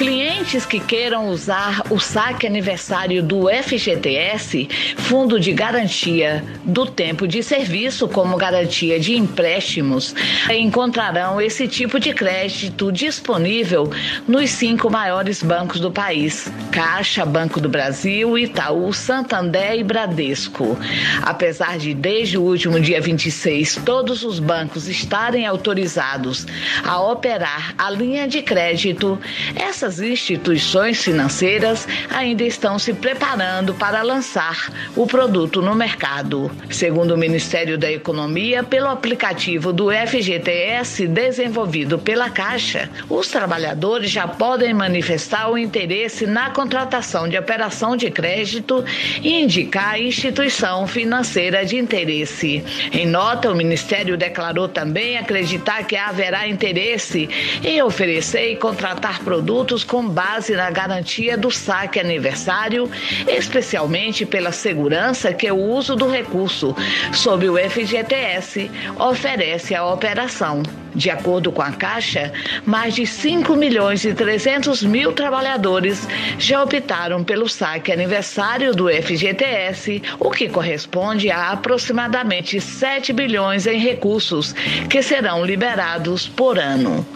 Clientes 0.00 0.64
que 0.64 0.80
queiram 0.80 1.28
usar 1.28 1.82
o 1.90 2.00
saque 2.00 2.46
aniversário 2.46 3.22
do 3.22 3.50
FGTS, 3.50 4.66
Fundo 4.96 5.38
de 5.38 5.52
Garantia 5.52 6.42
do 6.64 6.86
Tempo 6.86 7.28
de 7.28 7.42
Serviço, 7.42 8.08
como 8.08 8.38
garantia 8.38 8.98
de 8.98 9.14
empréstimos, 9.14 10.14
encontrarão 10.50 11.38
esse 11.38 11.68
tipo 11.68 12.00
de 12.00 12.14
crédito 12.14 12.90
disponível 12.90 13.92
nos 14.26 14.48
cinco 14.48 14.88
maiores 14.88 15.42
bancos 15.42 15.78
do 15.80 15.90
país: 15.90 16.50
Caixa, 16.72 17.26
Banco 17.26 17.60
do 17.60 17.68
Brasil, 17.68 18.38
Itaú, 18.38 18.94
Santander 18.94 19.74
e 19.74 19.84
Bradesco. 19.84 20.78
Apesar 21.20 21.76
de, 21.76 21.92
desde 21.92 22.38
o 22.38 22.42
último 22.42 22.80
dia 22.80 23.02
26, 23.02 23.82
todos 23.84 24.24
os 24.24 24.38
bancos 24.38 24.88
estarem 24.88 25.44
autorizados 25.44 26.46
a 26.82 26.98
operar 27.02 27.74
a 27.76 27.90
linha 27.90 28.26
de 28.26 28.40
crédito, 28.40 29.20
essas 29.54 29.89
muitas 29.90 30.00
instituições 30.00 31.02
financeiras 31.02 31.88
ainda 32.10 32.44
estão 32.44 32.78
se 32.78 32.92
preparando 32.92 33.74
para 33.74 34.02
lançar 34.02 34.70
o 34.94 35.06
produto 35.06 35.60
no 35.60 35.74
mercado. 35.74 36.50
Segundo 36.70 37.14
o 37.14 37.18
Ministério 37.18 37.76
da 37.76 37.90
Economia, 37.90 38.62
pelo 38.62 38.86
aplicativo 38.88 39.72
do 39.72 39.90
FGTS 39.90 41.08
desenvolvido 41.08 41.98
pela 41.98 42.30
Caixa, 42.30 42.88
os 43.08 43.28
trabalhadores 43.28 44.10
já 44.10 44.28
podem 44.28 44.72
manifestar 44.72 45.50
o 45.50 45.58
interesse 45.58 46.26
na 46.26 46.50
contratação 46.50 47.28
de 47.28 47.36
operação 47.36 47.96
de 47.96 48.10
crédito 48.10 48.84
e 49.22 49.42
indicar 49.42 49.94
a 49.94 49.98
instituição 49.98 50.86
financeira 50.86 51.64
de 51.64 51.76
interesse. 51.76 52.62
Em 52.92 53.06
nota, 53.06 53.50
o 53.50 53.56
Ministério 53.56 54.16
declarou 54.16 54.68
também 54.68 55.18
acreditar 55.18 55.82
que 55.84 55.96
haverá 55.96 56.46
interesse 56.46 57.28
em 57.64 57.82
oferecer 57.82 58.52
e 58.52 58.56
contratar 58.56 59.20
produtos 59.20 59.79
com 59.84 60.08
base 60.08 60.54
na 60.54 60.70
garantia 60.70 61.36
do 61.36 61.50
saque 61.50 61.98
aniversário, 61.98 62.90
especialmente 63.26 64.24
pela 64.24 64.52
segurança 64.52 65.32
que 65.32 65.50
o 65.50 65.56
uso 65.56 65.96
do 65.96 66.08
recurso 66.08 66.74
sob 67.12 67.48
o 67.48 67.56
FGTS 67.56 68.70
oferece 68.98 69.74
à 69.74 69.84
operação. 69.86 70.62
De 70.94 71.08
acordo 71.08 71.52
com 71.52 71.62
a 71.62 71.70
Caixa, 71.72 72.32
mais 72.66 72.94
de 72.94 73.06
5 73.06 73.54
milhões 73.54 74.04
e 74.04 74.12
300 74.12 74.82
mil 74.82 75.12
trabalhadores 75.12 76.06
já 76.38 76.62
optaram 76.62 77.22
pelo 77.22 77.48
saque 77.48 77.92
aniversário 77.92 78.74
do 78.74 78.88
FGTS, 78.88 80.02
o 80.18 80.30
que 80.30 80.48
corresponde 80.48 81.30
a 81.30 81.52
aproximadamente 81.52 82.60
7 82.60 83.12
bilhões 83.12 83.66
em 83.66 83.78
recursos 83.78 84.52
que 84.88 85.02
serão 85.02 85.44
liberados 85.44 86.26
por 86.26 86.58
ano. 86.58 87.06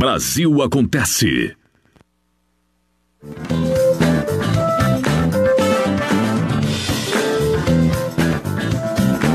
Brasil 0.00 0.62
Acontece. 0.62 1.54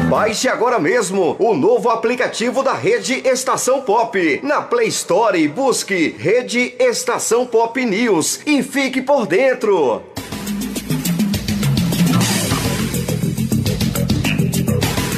Baixe 0.10 0.50
agora 0.50 0.80
mesmo 0.80 1.36
o 1.38 1.54
novo 1.54 1.90
aplicativo 1.92 2.64
da 2.64 2.74
Rede 2.74 3.14
Estação 3.28 3.84
Pop. 3.84 4.40
Na 4.42 4.64
Play 4.64 4.88
Store, 4.88 5.48
busque 5.50 6.16
Rede 6.18 6.74
Estação 6.80 7.46
Pop 7.46 7.86
News 7.86 8.40
e 8.44 8.64
fique 8.64 9.04
por 9.04 9.28
dentro. 9.28 10.15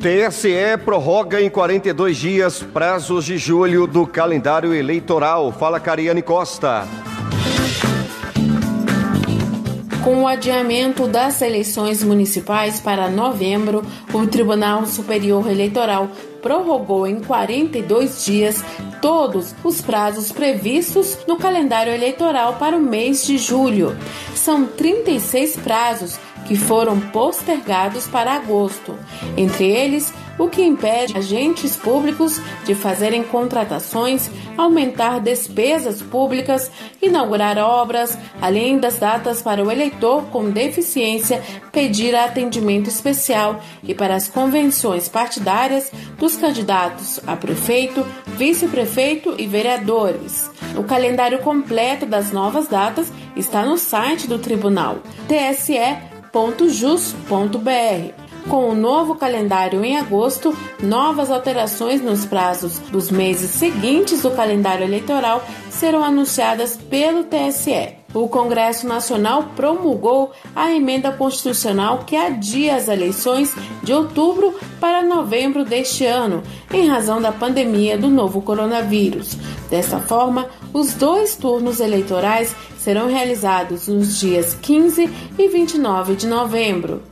TSE 0.00 0.78
prorroga 0.82 1.42
em 1.42 1.50
42 1.50 2.16
dias 2.16 2.62
prazos 2.62 3.26
de 3.26 3.36
julho 3.36 3.86
do 3.86 4.06
calendário 4.06 4.72
eleitoral. 4.72 5.52
Fala 5.52 5.78
Cariane 5.78 6.22
Costa. 6.22 6.88
Com 10.02 10.22
o 10.22 10.26
adiamento 10.26 11.06
das 11.06 11.42
eleições 11.42 12.02
municipais 12.02 12.80
para 12.80 13.10
novembro, 13.10 13.84
o 14.10 14.26
Tribunal 14.26 14.86
Superior 14.86 15.46
Eleitoral 15.46 16.08
prorrogou 16.40 17.06
em 17.06 17.20
42 17.20 18.24
dias 18.24 18.64
todos 19.02 19.54
os 19.62 19.82
prazos 19.82 20.32
previstos 20.32 21.18
no 21.28 21.36
calendário 21.36 21.92
eleitoral 21.92 22.54
para 22.54 22.74
o 22.74 22.80
mês 22.80 23.26
de 23.26 23.36
julho. 23.36 23.94
São 24.34 24.64
36 24.64 25.56
prazos 25.56 26.18
que 26.50 26.56
foram 26.56 26.98
postergados 26.98 28.08
para 28.08 28.32
agosto. 28.32 28.98
Entre 29.36 29.70
eles, 29.70 30.12
o 30.36 30.48
que 30.48 30.60
impede 30.60 31.16
agentes 31.16 31.76
públicos 31.76 32.40
de 32.64 32.74
fazerem 32.74 33.22
contratações, 33.22 34.28
aumentar 34.58 35.20
despesas 35.20 36.02
públicas, 36.02 36.68
inaugurar 37.00 37.56
obras, 37.56 38.18
além 38.42 38.80
das 38.80 38.98
datas 38.98 39.40
para 39.40 39.62
o 39.62 39.70
eleitor 39.70 40.24
com 40.32 40.50
deficiência 40.50 41.40
pedir 41.70 42.16
atendimento 42.16 42.88
especial 42.88 43.60
e 43.84 43.94
para 43.94 44.16
as 44.16 44.26
convenções 44.26 45.08
partidárias 45.08 45.92
dos 46.18 46.34
candidatos 46.34 47.20
a 47.28 47.36
prefeito, 47.36 48.04
vice-prefeito 48.26 49.36
e 49.38 49.46
vereadores. 49.46 50.50
O 50.76 50.82
calendário 50.82 51.38
completo 51.38 52.06
das 52.06 52.32
novas 52.32 52.66
datas 52.66 53.12
está 53.36 53.64
no 53.64 53.78
site 53.78 54.26
do 54.26 54.36
Tribunal 54.40 54.98
TSE 55.28 56.09
www.jus.br. 56.32 58.19
Com 58.48 58.70
o 58.70 58.74
novo 58.74 59.14
calendário 59.14 59.84
em 59.84 59.96
agosto, 59.96 60.56
novas 60.82 61.30
alterações 61.30 62.00
nos 62.00 62.24
prazos 62.24 62.78
dos 62.90 63.10
meses 63.10 63.50
seguintes 63.50 64.22
do 64.22 64.30
calendário 64.30 64.84
eleitoral 64.84 65.44
serão 65.70 66.02
anunciadas 66.02 66.76
pelo 66.76 67.24
TSE. 67.24 68.00
O 68.12 68.28
Congresso 68.28 68.88
Nacional 68.88 69.50
promulgou 69.54 70.32
a 70.54 70.72
emenda 70.72 71.12
constitucional 71.12 72.00
que 72.04 72.16
adia 72.16 72.74
as 72.74 72.88
eleições 72.88 73.54
de 73.84 73.92
outubro 73.92 74.52
para 74.80 75.00
novembro 75.00 75.64
deste 75.64 76.04
ano, 76.04 76.42
em 76.72 76.88
razão 76.88 77.22
da 77.22 77.30
pandemia 77.30 77.96
do 77.96 78.08
novo 78.08 78.42
coronavírus. 78.42 79.36
Desta 79.70 80.00
forma, 80.00 80.48
os 80.72 80.94
dois 80.94 81.36
turnos 81.36 81.78
eleitorais 81.78 82.54
serão 82.76 83.06
realizados 83.06 83.86
nos 83.86 84.18
dias 84.18 84.54
15 84.60 85.08
e 85.38 85.48
29 85.48 86.16
de 86.16 86.26
novembro. 86.26 87.02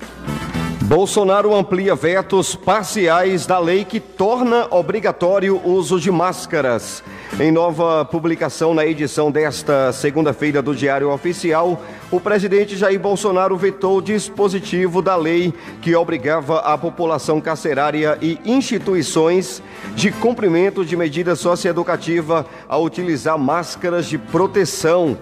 Bolsonaro 0.88 1.54
amplia 1.54 1.94
vetos 1.94 2.56
parciais 2.56 3.44
da 3.44 3.58
lei 3.58 3.84
que 3.84 4.00
torna 4.00 4.66
obrigatório 4.70 5.60
o 5.62 5.72
uso 5.72 6.00
de 6.00 6.10
máscaras. 6.10 7.04
Em 7.38 7.52
nova 7.52 8.06
publicação 8.06 8.72
na 8.72 8.86
edição 8.86 9.30
desta 9.30 9.92
segunda-feira 9.92 10.62
do 10.62 10.74
Diário 10.74 11.10
Oficial, 11.10 11.78
o 12.10 12.18
presidente 12.18 12.74
Jair 12.74 12.98
Bolsonaro 12.98 13.54
vetou 13.54 13.98
o 13.98 14.02
dispositivo 14.02 15.02
da 15.02 15.14
lei 15.14 15.52
que 15.82 15.94
obrigava 15.94 16.60
a 16.60 16.78
população 16.78 17.38
carcerária 17.38 18.16
e 18.22 18.40
instituições 18.46 19.62
de 19.94 20.10
cumprimento 20.10 20.86
de 20.86 20.96
medida 20.96 21.36
socioeducativa 21.36 22.46
a 22.66 22.78
utilizar 22.78 23.38
máscaras 23.38 24.06
de 24.06 24.16
proteção. 24.16 25.18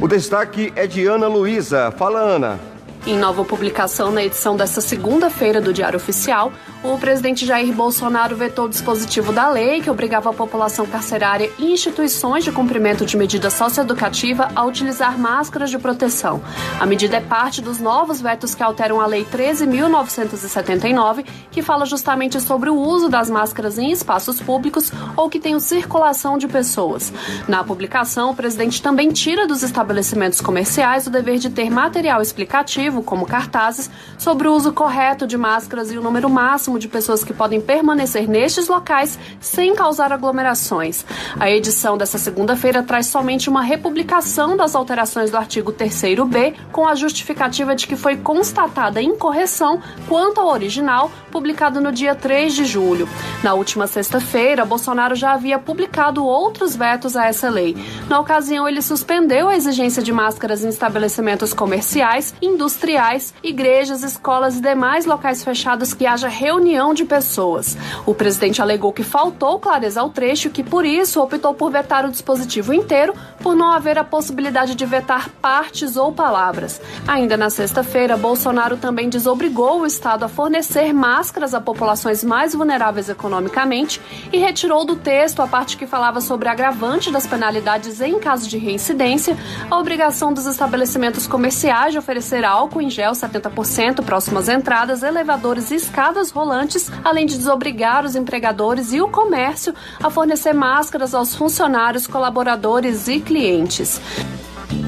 O 0.00 0.06
destaque 0.06 0.72
é 0.76 0.86
de 0.86 1.06
Ana 1.06 1.26
Luísa. 1.26 1.90
Fala, 1.90 2.20
Ana. 2.20 2.77
Em 3.06 3.16
nova 3.16 3.44
publicação 3.44 4.10
na 4.10 4.22
edição 4.22 4.56
desta 4.56 4.80
segunda-feira 4.80 5.60
do 5.60 5.72
Diário 5.72 5.96
Oficial, 5.96 6.52
o 6.82 6.98
presidente 6.98 7.46
Jair 7.46 7.72
Bolsonaro 7.72 8.36
vetou 8.36 8.66
o 8.66 8.68
dispositivo 8.68 9.32
da 9.32 9.48
lei 9.48 9.80
que 9.80 9.90
obrigava 9.90 10.30
a 10.30 10.32
população 10.32 10.84
carcerária 10.84 11.50
e 11.58 11.72
instituições 11.72 12.44
de 12.44 12.52
cumprimento 12.52 13.06
de 13.06 13.16
medida 13.16 13.50
socioeducativa 13.50 14.50
a 14.54 14.64
utilizar 14.64 15.18
máscaras 15.18 15.70
de 15.70 15.78
proteção. 15.78 16.42
A 16.78 16.84
medida 16.84 17.16
é 17.16 17.20
parte 17.20 17.62
dos 17.62 17.80
novos 17.80 18.20
vetos 18.20 18.54
que 18.54 18.62
alteram 18.62 19.00
a 19.00 19.06
Lei 19.06 19.24
13.979, 19.24 21.24
que 21.50 21.62
fala 21.62 21.86
justamente 21.86 22.40
sobre 22.40 22.68
o 22.68 22.76
uso 22.76 23.08
das 23.08 23.30
máscaras 23.30 23.78
em 23.78 23.90
espaços 23.90 24.40
públicos 24.40 24.92
ou 25.16 25.30
que 25.30 25.40
tenham 25.40 25.60
circulação 25.60 26.36
de 26.36 26.46
pessoas. 26.46 27.12
Na 27.46 27.64
publicação, 27.64 28.30
o 28.30 28.36
presidente 28.36 28.82
também 28.82 29.10
tira 29.10 29.46
dos 29.46 29.62
estabelecimentos 29.62 30.40
comerciais 30.40 31.06
o 31.06 31.10
dever 31.10 31.38
de 31.38 31.48
ter 31.48 31.70
material 31.70 32.20
explicativo 32.20 32.87
como 33.02 33.26
cartazes, 33.26 33.90
sobre 34.16 34.48
o 34.48 34.54
uso 34.54 34.72
correto 34.72 35.26
de 35.26 35.36
máscaras 35.36 35.92
e 35.92 35.98
o 35.98 36.02
número 36.02 36.30
máximo 36.30 36.78
de 36.78 36.88
pessoas 36.88 37.22
que 37.22 37.34
podem 37.34 37.60
permanecer 37.60 38.28
nestes 38.28 38.68
locais 38.68 39.18
sem 39.40 39.74
causar 39.74 40.12
aglomerações. 40.12 41.04
A 41.38 41.50
edição 41.50 41.98
dessa 41.98 42.16
segunda-feira 42.16 42.82
traz 42.82 43.06
somente 43.06 43.50
uma 43.50 43.62
republicação 43.62 44.56
das 44.56 44.74
alterações 44.74 45.30
do 45.30 45.36
artigo 45.36 45.72
3b, 45.72 46.54
com 46.72 46.86
a 46.86 46.94
justificativa 46.94 47.76
de 47.76 47.86
que 47.86 47.96
foi 47.96 48.16
constatada 48.16 49.02
incorreção 49.02 49.80
quanto 50.08 50.40
ao 50.40 50.48
original, 50.48 51.10
publicado 51.30 51.80
no 51.80 51.92
dia 51.92 52.14
3 52.14 52.54
de 52.54 52.64
julho. 52.64 53.08
Na 53.42 53.54
última 53.54 53.86
sexta-feira, 53.86 54.64
Bolsonaro 54.64 55.14
já 55.14 55.32
havia 55.32 55.58
publicado 55.58 56.24
outros 56.24 56.74
vetos 56.74 57.16
a 57.16 57.26
essa 57.26 57.50
lei. 57.50 57.76
Na 58.08 58.18
ocasião, 58.18 58.66
ele 58.66 58.80
suspendeu 58.80 59.48
a 59.48 59.56
exigência 59.56 60.02
de 60.02 60.12
máscaras 60.12 60.64
em 60.64 60.68
estabelecimentos 60.68 61.52
comerciais, 61.52 62.34
indústrias 62.40 62.77
industriais, 62.78 63.34
igrejas, 63.42 64.04
escolas 64.04 64.56
e 64.56 64.62
demais 64.62 65.04
locais 65.04 65.42
fechados 65.42 65.92
que 65.92 66.06
haja 66.06 66.28
reunião 66.28 66.94
de 66.94 67.04
pessoas. 67.04 67.76
O 68.06 68.14
presidente 68.14 68.62
alegou 68.62 68.92
que 68.92 69.02
faltou 69.02 69.58
clareza 69.58 70.00
ao 70.00 70.10
trecho 70.10 70.46
e 70.46 70.50
que, 70.50 70.62
por 70.62 70.84
isso, 70.84 71.20
optou 71.20 71.52
por 71.52 71.72
vetar 71.72 72.06
o 72.06 72.10
dispositivo 72.10 72.72
inteiro, 72.72 73.14
por 73.42 73.56
não 73.56 73.72
haver 73.72 73.98
a 73.98 74.04
possibilidade 74.04 74.76
de 74.76 74.86
vetar 74.86 75.28
partes 75.42 75.96
ou 75.96 76.12
palavras. 76.12 76.80
Ainda 77.06 77.36
na 77.36 77.50
sexta-feira, 77.50 78.16
Bolsonaro 78.16 78.76
também 78.76 79.08
desobrigou 79.08 79.80
o 79.80 79.86
Estado 79.86 80.24
a 80.24 80.28
fornecer 80.28 80.92
máscaras 80.92 81.54
a 81.54 81.60
populações 81.60 82.22
mais 82.22 82.54
vulneráveis 82.54 83.08
economicamente 83.08 84.00
e 84.32 84.38
retirou 84.38 84.84
do 84.84 84.94
texto 84.94 85.42
a 85.42 85.48
parte 85.48 85.76
que 85.76 85.86
falava 85.86 86.20
sobre 86.20 86.48
agravante 86.48 87.10
das 87.10 87.26
penalidades 87.26 88.00
em 88.00 88.20
caso 88.20 88.48
de 88.48 88.56
reincidência, 88.56 89.36
a 89.68 89.78
obrigação 89.78 90.32
dos 90.32 90.46
estabelecimentos 90.46 91.26
comerciais 91.26 91.92
de 91.92 91.98
oferecer 91.98 92.44
álcool 92.44 92.67
em 92.80 92.90
gel 92.90 93.12
70% 93.12 94.04
próximas 94.04 94.48
entradas, 94.48 95.02
elevadores 95.02 95.70
e 95.70 95.76
escadas 95.76 96.30
rolantes, 96.30 96.90
além 97.02 97.26
de 97.26 97.36
desobrigar 97.36 98.04
os 98.04 98.14
empregadores 98.14 98.92
e 98.92 99.00
o 99.00 99.08
comércio 99.08 99.74
a 100.02 100.10
fornecer 100.10 100.52
máscaras 100.52 101.14
aos 101.14 101.34
funcionários, 101.34 102.06
colaboradores 102.06 103.08
e 103.08 103.20
clientes. 103.20 104.00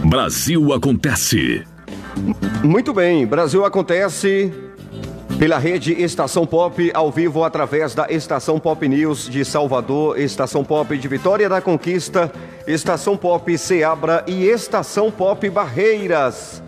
Brasil 0.05 0.73
acontece. 0.73 1.65
Muito 2.63 2.93
bem, 2.93 3.27
Brasil 3.27 3.65
acontece 3.65 4.53
pela 5.41 5.57
rede 5.57 5.95
Estação 5.95 6.47
Pop, 6.47 6.91
ao 6.93 7.11
vivo 7.11 7.45
através 7.45 7.95
da 7.95 8.07
Estação 8.11 8.61
Pop 8.61 8.87
News 8.87 9.27
de 9.27 9.43
Salvador, 9.43 10.21
Estação 10.21 10.63
Pop 10.63 10.95
de 10.99 11.09
Vitória 11.09 11.49
da 11.49 11.63
Conquista, 11.63 12.31
Estação 12.67 13.17
Pop 13.17 13.57
Seabra 13.57 14.23
e 14.27 14.45
Estação 14.45 15.11
Pop 15.11 15.49
Barreiras. 15.49 16.63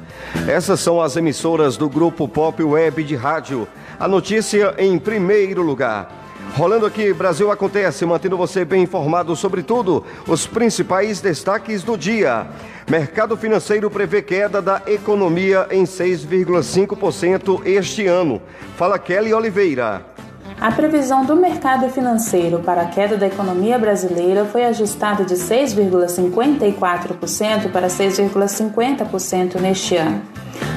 Essas 0.46 0.80
são 0.80 1.00
as 1.00 1.16
emissoras 1.16 1.76
do 1.76 1.88
grupo 1.88 2.26
Pop 2.26 2.62
Web 2.62 3.04
de 3.04 3.14
Rádio. 3.16 3.68
A 3.98 4.08
notícia 4.08 4.74
em 4.78 4.98
primeiro 4.98 5.62
lugar. 5.62 6.22
Rolando 6.54 6.84
aqui, 6.84 7.14
Brasil 7.14 7.50
Acontece, 7.50 8.04
mantendo 8.04 8.36
você 8.36 8.62
bem 8.62 8.82
informado 8.82 9.34
sobre 9.34 9.62
tudo, 9.62 10.04
os 10.28 10.46
principais 10.46 11.20
destaques 11.20 11.82
do 11.82 11.96
dia. 11.96 12.46
Mercado 12.90 13.36
financeiro 13.38 13.90
prevê 13.90 14.20
queda 14.20 14.60
da 14.60 14.82
economia 14.86 15.66
em 15.70 15.84
6,5% 15.84 17.62
este 17.64 18.06
ano. 18.06 18.42
Fala 18.76 18.98
Kelly 18.98 19.32
Oliveira. 19.32 20.11
A 20.60 20.70
previsão 20.70 21.24
do 21.24 21.34
mercado 21.34 21.88
financeiro 21.88 22.60
para 22.60 22.82
a 22.82 22.86
queda 22.86 23.16
da 23.16 23.26
economia 23.26 23.76
brasileira 23.78 24.44
foi 24.44 24.64
ajustada 24.64 25.24
de 25.24 25.34
6,54% 25.34 27.72
para 27.72 27.88
6,50% 27.88 29.60
neste 29.60 29.96
ano. 29.96 30.22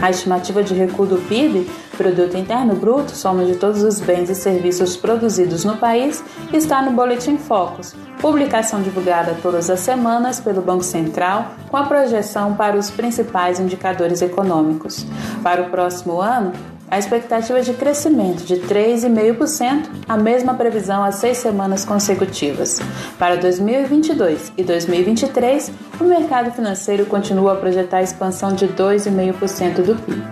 A 0.01 0.09
estimativa 0.09 0.63
de 0.63 0.73
recuo 0.73 1.05
do 1.05 1.17
PIB, 1.27 1.69
Produto 1.95 2.35
Interno 2.35 2.75
Bruto, 2.75 3.11
soma 3.11 3.45
de 3.45 3.55
todos 3.55 3.83
os 3.83 4.01
bens 4.01 4.29
e 4.29 4.35
serviços 4.35 4.97
produzidos 4.97 5.63
no 5.63 5.77
país, 5.77 6.23
está 6.51 6.81
no 6.81 6.91
Boletim 6.91 7.38
Focus, 7.38 7.95
publicação 8.19 8.81
divulgada 8.81 9.38
todas 9.41 9.69
as 9.69 9.79
semanas 9.79 10.39
pelo 10.39 10.61
Banco 10.61 10.83
Central, 10.83 11.51
com 11.69 11.77
a 11.77 11.83
projeção 11.83 12.55
para 12.55 12.77
os 12.77 12.89
principais 12.89 13.59
indicadores 13.59 14.21
econômicos. 14.21 15.05
Para 15.41 15.61
o 15.61 15.69
próximo 15.69 16.19
ano, 16.19 16.51
a 16.89 17.00
expectativa 17.00 17.62
de 17.62 17.74
crescimento 17.74 18.43
de 18.43 18.58
3,5%, 18.58 19.89
a 20.08 20.17
mesma 20.17 20.54
previsão 20.54 21.04
há 21.04 21.12
seis 21.12 21.38
semanas 21.38 21.84
consecutivas. 21.84 22.80
Para 23.17 23.36
2022 23.38 24.54
e 24.58 24.63
2023, 24.63 25.71
o 26.00 26.04
mercado 26.04 26.52
financeiro 26.52 27.06
continua 27.06 27.54
a 27.54 27.56
projetar 27.56 28.02
expansão 28.02 28.54
de 28.54 28.67
2,5% 28.67 29.82
do 29.82 29.95
PIB. 29.95 30.24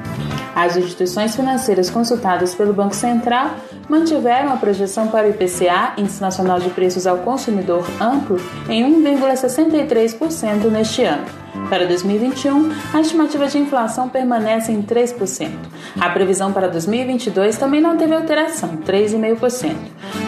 As 0.55 0.77
instituições 0.77 1.35
financeiras 1.35 1.89
consultadas 1.89 2.53
pelo 2.53 2.73
Banco 2.73 2.95
Central 2.95 3.55
mantiveram 3.89 4.53
a 4.53 4.57
projeção 4.57 5.07
para 5.07 5.27
o 5.27 5.31
IPCA, 5.31 5.93
Índice 5.97 6.21
Nacional 6.21 6.59
de 6.59 6.69
Preços 6.69 7.07
ao 7.07 7.17
Consumidor 7.19 7.85
Amplo, 7.99 8.37
em 8.69 8.83
1,63% 9.03 10.69
neste 10.69 11.03
ano. 11.03 11.42
Para 11.69 11.85
2021, 11.85 12.71
a 12.93 13.01
estimativa 13.01 13.47
de 13.47 13.57
inflação 13.57 14.09
permanece 14.09 14.71
em 14.71 14.81
3%. 14.81 15.51
A 15.99 16.09
previsão 16.09 16.51
para 16.51 16.67
2022 16.67 17.57
também 17.57 17.79
não 17.79 17.95
teve 17.95 18.13
alteração, 18.13 18.77
3,5%. 18.77 19.75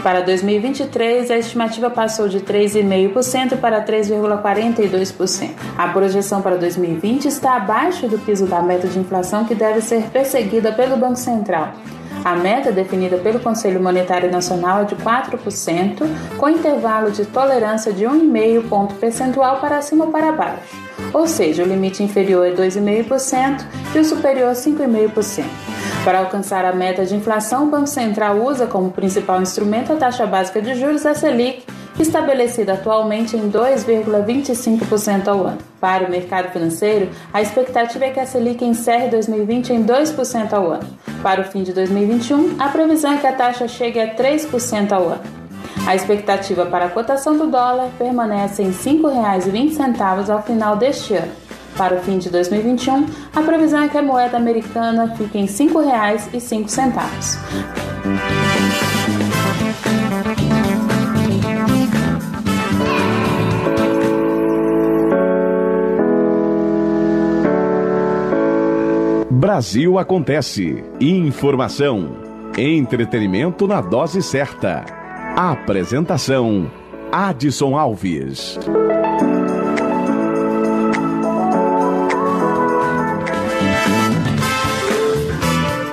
Para 0.04 0.22
2023, 0.22 1.32
a 1.32 1.38
estimativa 1.38 1.90
passou 1.90 2.28
de 2.28 2.40
3,5% 2.40 3.58
para 3.58 3.84
3,42%. 3.84 5.50
A 5.78 5.88
projeção 5.88 6.42
para 6.42 6.58
2020 6.58 7.26
está 7.26 7.56
abaixo 7.56 8.08
do 8.08 8.20
piso 8.20 8.46
da 8.46 8.62
meta 8.62 8.88
de 8.88 9.00
inflação 9.00 9.46
que 9.46 9.56
deve 9.56 9.82
ser 9.82 10.04
perseguida 10.12 10.72
pelo 10.72 10.96
Banco 10.96 11.18
Central. 11.18 11.74
A 12.26 12.36
meta 12.36 12.72
definida 12.72 13.18
pelo 13.18 13.40
Conselho 13.40 13.82
Monetário 13.82 14.30
Nacional 14.30 14.82
é 14.82 14.86
de 14.86 14.96
4%, 14.98 16.04
com 16.38 16.50
intervalo 16.50 17.12
de 17.12 17.26
tolerância 17.26 17.94
de 17.94 18.04
1,5 18.04 18.68
ponto 18.68 18.96
percentual 18.96 19.62
para 19.62 19.82
cima 19.82 20.06
ou 20.06 20.12
para 20.12 20.34
baixo 20.34 20.86
ou 21.16 21.28
seja, 21.28 21.64
o 21.64 21.66
limite 21.66 22.04
inferior 22.04 22.46
é 22.46 22.52
2,5% 22.52 23.66
e 23.96 24.00
o 24.00 24.04
superior 24.04 24.52
5,5%. 24.52 25.46
Para 26.04 26.20
alcançar 26.20 26.66
a 26.66 26.74
meta 26.74 27.06
de 27.06 27.16
inflação, 27.16 27.64
o 27.64 27.70
Banco 27.72 27.88
Central 27.88 28.38
usa 28.38 28.68
como 28.68 28.92
principal 28.92 29.42
instrumento 29.42 29.94
a 29.94 29.96
taxa 29.96 30.26
básica 30.26 30.62
de 30.62 30.76
juros, 30.76 31.06
a 31.06 31.16
Selic, 31.16 31.64
estabelecida 31.99 32.73
atualmente 32.73 33.38
em 33.38 33.49
2,25% 33.49 35.27
ao 35.27 35.47
ano. 35.47 35.58
Para 35.79 36.08
o 36.08 36.12
mercado 36.12 36.51
financeiro, 36.51 37.10
a 37.34 37.41
expectativa 37.41 38.05
é 38.05 38.10
que 38.10 38.19
a 38.19 38.25
Selic 38.25 38.63
encerre 38.63 39.10
2020 39.10 39.73
em 39.73 39.84
2% 39.84 40.53
ao 40.53 40.71
ano. 40.71 40.88
Para 41.21 41.41
o 41.41 41.43
fim 41.43 41.62
de 41.63 41.73
2021, 41.73 42.55
a 42.60 42.69
previsão 42.69 43.13
é 43.13 43.17
que 43.17 43.27
a 43.27 43.34
taxa 43.34 43.67
chegue 43.67 43.99
a 43.99 44.15
3% 44.15 44.91
ao 44.91 45.10
ano. 45.10 45.21
A 45.88 45.95
expectativa 45.95 46.65
para 46.65 46.86
a 46.86 46.89
cotação 46.89 47.38
do 47.38 47.45
dólar 47.47 47.89
permanece 47.97 48.63
em 48.63 48.71
R$ 48.71 48.73
5,20 48.73 50.29
ao 50.29 50.41
final 50.41 50.75
deste 50.75 51.13
ano. 51.13 51.31
Para 51.77 51.95
o 51.95 51.99
fim 51.99 52.17
de 52.17 52.29
2021, 52.29 53.05
a 53.36 53.41
previsão 53.41 53.84
é 53.84 53.89
que 53.89 53.97
a 53.97 54.01
moeda 54.01 54.38
americana 54.38 55.13
fique 55.15 55.38
em 55.38 55.45
R$ 55.45 55.51
5,05. 55.51 58.44
Brasil 69.45 69.99
acontece. 69.99 70.84
Informação. 70.99 72.17
Entretenimento 72.58 73.67
na 73.67 73.79
dose 73.79 74.23
certa. 74.23 74.84
Apresentação: 75.36 76.71
Adson 77.12 77.77
Alves. 77.77 78.58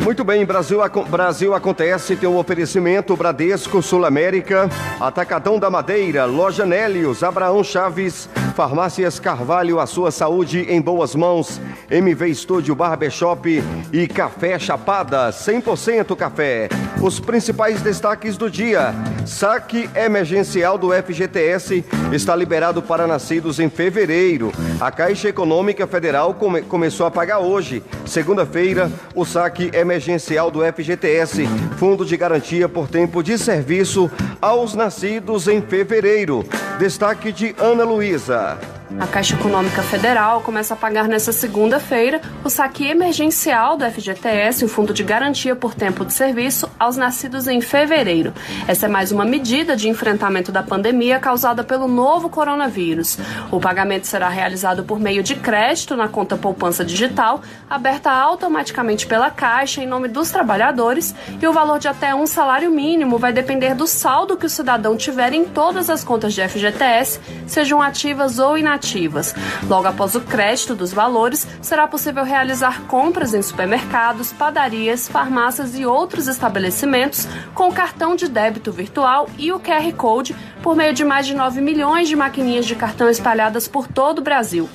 Muito 0.02 0.24
bem, 0.24 0.46
Brasil, 0.46 0.78
Brasil 1.10 1.54
acontece, 1.54 2.16
tem 2.16 2.26
um 2.26 2.38
oferecimento 2.38 3.14
Bradesco, 3.14 3.82
Sul 3.82 4.06
América, 4.06 4.70
Atacadão 4.98 5.58
da 5.58 5.68
Madeira, 5.68 6.24
Loja 6.24 6.64
Nélios, 6.64 7.22
Abraão 7.22 7.62
Chaves, 7.62 8.30
Farmácias 8.52 9.18
Carvalho, 9.18 9.80
a 9.80 9.86
sua 9.86 10.10
saúde 10.10 10.66
em 10.68 10.80
boas 10.80 11.14
mãos, 11.14 11.60
MV 11.90 12.28
Estúdio 12.28 12.74
Barbershop 12.74 13.62
e 13.92 14.06
Café 14.06 14.58
Chapada, 14.58 15.30
100% 15.30 16.14
café. 16.14 16.68
Os 17.00 17.18
principais 17.18 17.80
destaques 17.82 18.36
do 18.36 18.50
dia. 18.50 18.94
Saque 19.26 19.88
emergencial 19.94 20.76
do 20.76 20.90
FGTS 20.92 21.84
está 22.12 22.36
liberado 22.36 22.82
para 22.82 23.06
nascidos 23.06 23.58
em 23.58 23.70
fevereiro. 23.70 24.52
A 24.80 24.90
Caixa 24.90 25.28
Econômica 25.28 25.86
Federal 25.86 26.34
come 26.34 26.62
começou 26.62 27.06
a 27.06 27.10
pagar 27.10 27.38
hoje, 27.38 27.82
segunda-feira, 28.04 28.90
o 29.14 29.24
saque 29.24 29.70
emergencial 29.72 30.50
do 30.50 30.60
FGTS, 30.60 31.46
Fundo 31.76 32.04
de 32.04 32.16
Garantia 32.16 32.68
por 32.68 32.88
Tempo 32.88 33.22
de 33.22 33.38
Serviço, 33.38 34.10
aos 34.40 34.74
nascidos 34.74 35.48
em 35.48 35.62
fevereiro. 35.62 36.44
Destaque 36.78 37.32
de 37.32 37.54
Ana 37.58 37.84
Luísa. 37.84 38.41
Tchau! 38.42 38.81
A 39.00 39.06
Caixa 39.06 39.34
Econômica 39.34 39.82
Federal 39.82 40.42
começa 40.42 40.74
a 40.74 40.76
pagar 40.76 41.08
nesta 41.08 41.32
segunda-feira 41.32 42.20
o 42.44 42.50
saque 42.50 42.86
emergencial 42.86 43.76
do 43.76 43.84
FGTS, 43.84 44.64
o 44.64 44.68
Fundo 44.68 44.92
de 44.92 45.02
Garantia 45.02 45.56
por 45.56 45.74
Tempo 45.74 46.04
de 46.04 46.12
Serviço, 46.12 46.70
aos 46.78 46.96
nascidos 46.96 47.46
em 47.48 47.60
fevereiro. 47.60 48.32
Essa 48.68 48.86
é 48.86 48.88
mais 48.88 49.10
uma 49.10 49.24
medida 49.24 49.74
de 49.74 49.88
enfrentamento 49.88 50.52
da 50.52 50.62
pandemia 50.62 51.18
causada 51.18 51.64
pelo 51.64 51.88
novo 51.88 52.28
coronavírus. 52.28 53.18
O 53.50 53.60
pagamento 53.60 54.06
será 54.06 54.28
realizado 54.28 54.84
por 54.84 55.00
meio 55.00 55.22
de 55.22 55.36
crédito 55.36 55.96
na 55.96 56.08
conta 56.08 56.36
poupança 56.36 56.84
digital, 56.84 57.42
aberta 57.68 58.10
automaticamente 58.10 59.06
pela 59.06 59.30
Caixa 59.30 59.82
em 59.82 59.86
nome 59.86 60.08
dos 60.08 60.30
trabalhadores, 60.30 61.14
e 61.40 61.46
o 61.46 61.52
valor 61.52 61.78
de 61.78 61.88
até 61.88 62.14
um 62.14 62.26
salário 62.26 62.70
mínimo 62.70 63.18
vai 63.18 63.32
depender 63.32 63.74
do 63.74 63.86
saldo 63.86 64.36
que 64.36 64.46
o 64.46 64.50
cidadão 64.50 64.96
tiver 64.96 65.32
em 65.32 65.44
todas 65.44 65.88
as 65.88 66.04
contas 66.04 66.34
de 66.34 66.46
FGTS, 66.46 67.20
sejam 67.46 67.80
ativas 67.80 68.38
ou 68.38 68.58
inativas 68.58 68.81
estimativas. 68.82 69.34
Logo 69.68 69.86
após 69.86 70.14
o 70.14 70.20
crédito 70.20 70.74
dos 70.74 70.92
valores, 70.92 71.46
será 71.62 71.86
possível 71.86 72.24
realizar 72.24 72.82
compras 72.82 73.32
em 73.32 73.40
supermercados, 73.40 74.32
padarias, 74.32 75.08
farmácias 75.08 75.78
e 75.78 75.86
outros 75.86 76.26
estabelecimentos 76.26 77.26
com 77.54 77.68
o 77.68 77.72
cartão 77.72 78.16
de 78.16 78.28
débito 78.28 78.72
virtual 78.72 79.28
e 79.38 79.52
o 79.52 79.60
QR 79.60 79.92
Code 79.96 80.34
por 80.62 80.76
meio 80.76 80.94
de 80.94 81.04
mais 81.04 81.26
de 81.26 81.34
9 81.34 81.60
milhões 81.60 82.08
de 82.08 82.14
maquininhas 82.14 82.64
de 82.64 82.76
cartão 82.76 83.08
espalhadas 83.10 83.66
por 83.66 83.88
todo 83.88 84.20
o 84.20 84.22
Brasil. 84.22 84.68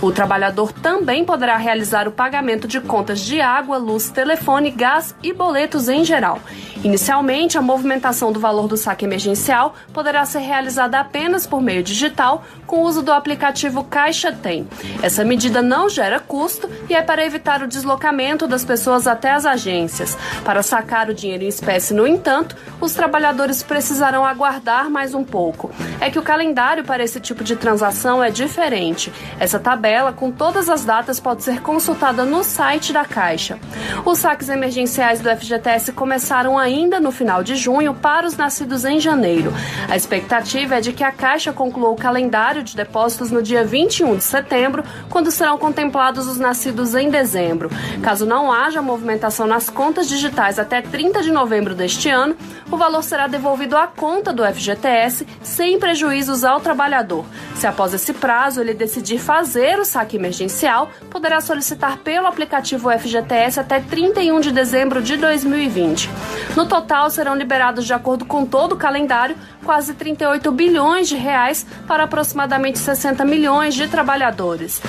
O 0.00 0.12
trabalhador 0.12 0.72
também 0.72 1.24
poderá 1.24 1.56
realizar 1.56 2.06
o 2.06 2.12
pagamento 2.12 2.68
de 2.68 2.80
contas 2.80 3.20
de 3.20 3.40
água, 3.40 3.76
luz, 3.76 4.10
telefone, 4.10 4.70
gás 4.70 5.14
e 5.22 5.32
boletos 5.32 5.88
em 5.88 6.04
geral. 6.04 6.38
Inicialmente, 6.84 7.56
a 7.56 7.62
movimentação 7.62 8.32
do 8.32 8.40
valor 8.40 8.66
do 8.66 8.76
saque 8.76 9.04
emergencial 9.04 9.74
poderá 9.92 10.24
ser 10.24 10.40
realizada 10.40 10.98
apenas 10.98 11.46
por 11.46 11.60
meio 11.60 11.82
digital, 11.82 12.44
com 12.66 12.78
o 12.78 12.82
uso 12.82 13.02
do 13.02 13.12
aplicativo 13.12 13.84
Caixa 13.84 14.32
Tem. 14.32 14.66
Essa 15.00 15.24
medida 15.24 15.62
não 15.62 15.88
gera 15.88 16.18
custo 16.18 16.68
e 16.88 16.94
é 16.94 17.02
para 17.02 17.24
evitar 17.24 17.62
o 17.62 17.68
deslocamento 17.68 18.48
das 18.48 18.64
pessoas 18.64 19.06
até 19.06 19.30
as 19.30 19.46
agências. 19.46 20.16
Para 20.44 20.62
sacar 20.62 21.08
o 21.08 21.14
dinheiro 21.14 21.44
em 21.44 21.48
espécie, 21.48 21.94
no 21.94 22.06
entanto, 22.06 22.56
os 22.80 22.94
trabalhadores 22.94 23.62
precisarão 23.62 24.24
aguardar 24.24 24.90
mais 24.90 25.14
um 25.14 25.22
pouco. 25.32 25.70
É 25.98 26.10
que 26.10 26.18
o 26.18 26.22
calendário 26.22 26.84
para 26.84 27.02
esse 27.02 27.18
tipo 27.18 27.42
de 27.42 27.56
transação 27.56 28.22
é 28.22 28.30
diferente. 28.30 29.10
Essa 29.40 29.58
tabela, 29.58 30.12
com 30.12 30.30
todas 30.30 30.68
as 30.68 30.84
datas, 30.84 31.18
pode 31.18 31.42
ser 31.42 31.62
consultada 31.62 32.26
no 32.26 32.44
site 32.44 32.92
da 32.92 33.06
Caixa. 33.06 33.58
Os 34.04 34.18
saques 34.18 34.50
emergenciais 34.50 35.20
do 35.20 35.30
FGTS 35.30 35.92
começaram 35.92 36.58
ainda 36.58 37.00
no 37.00 37.10
final 37.10 37.42
de 37.42 37.56
junho 37.56 37.94
para 37.94 38.26
os 38.26 38.36
nascidos 38.36 38.84
em 38.84 39.00
janeiro. 39.00 39.54
A 39.88 39.96
expectativa 39.96 40.76
é 40.76 40.80
de 40.82 40.92
que 40.92 41.02
a 41.02 41.10
Caixa 41.10 41.52
conclua 41.52 41.88
o 41.88 41.96
calendário 41.96 42.62
de 42.62 42.76
depósitos 42.76 43.30
no 43.30 43.42
dia 43.42 43.64
21 43.64 44.16
de 44.16 44.24
setembro, 44.24 44.84
quando 45.08 45.30
serão 45.30 45.56
contemplados 45.56 46.26
os 46.26 46.38
nascidos 46.38 46.94
em 46.94 47.08
dezembro. 47.08 47.70
Caso 48.02 48.26
não 48.26 48.52
haja 48.52 48.82
movimentação 48.82 49.46
nas 49.46 49.70
contas 49.70 50.06
digitais 50.08 50.58
até 50.58 50.82
30 50.82 51.22
de 51.22 51.32
novembro 51.32 51.74
deste 51.74 52.10
ano, 52.10 52.36
o 52.70 52.76
valor 52.76 53.02
será 53.02 53.26
devolvido 53.26 53.76
à 53.76 53.86
conta 53.86 54.32
do 54.32 54.44
FGTS 54.44 55.21
sem 55.42 55.78
prejuízos 55.78 56.44
ao 56.44 56.60
trabalhador. 56.60 57.24
Se 57.54 57.66
após 57.66 57.94
esse 57.94 58.12
prazo 58.12 58.60
ele 58.60 58.74
decidir 58.74 59.18
fazer 59.18 59.78
o 59.78 59.84
saque 59.84 60.16
emergencial, 60.16 60.90
poderá 61.10 61.40
solicitar 61.40 61.98
pelo 61.98 62.26
aplicativo 62.26 62.90
FGTS 62.90 63.60
até 63.60 63.80
31 63.80 64.40
de 64.40 64.52
dezembro 64.52 65.02
de 65.02 65.16
2020. 65.16 66.10
No 66.56 66.66
total, 66.66 67.10
serão 67.10 67.34
liberados, 67.34 67.84
de 67.84 67.92
acordo 67.92 68.24
com 68.24 68.44
todo 68.44 68.72
o 68.72 68.76
calendário, 68.76 69.36
quase 69.64 69.94
38 69.94 70.50
bilhões 70.52 71.08
de 71.08 71.16
reais 71.16 71.66
para 71.86 72.04
aproximadamente 72.04 72.78
60 72.78 73.24
milhões 73.24 73.74
de 73.74 73.88
trabalhadores. 73.88 74.80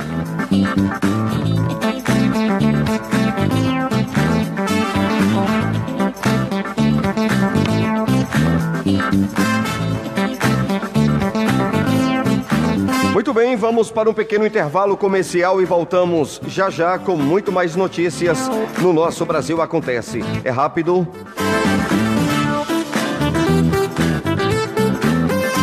Muito 13.24 13.40
bem, 13.40 13.56
vamos 13.56 13.90
para 13.90 14.10
um 14.10 14.12
pequeno 14.12 14.46
intervalo 14.46 14.98
comercial 14.98 15.58
e 15.58 15.64
voltamos 15.64 16.38
já 16.46 16.68
já 16.68 16.98
com 16.98 17.16
muito 17.16 17.50
mais 17.50 17.74
notícias 17.74 18.50
no 18.82 18.92
nosso 18.92 19.24
Brasil 19.24 19.62
Acontece. 19.62 20.20
É 20.44 20.50
rápido. 20.50 21.08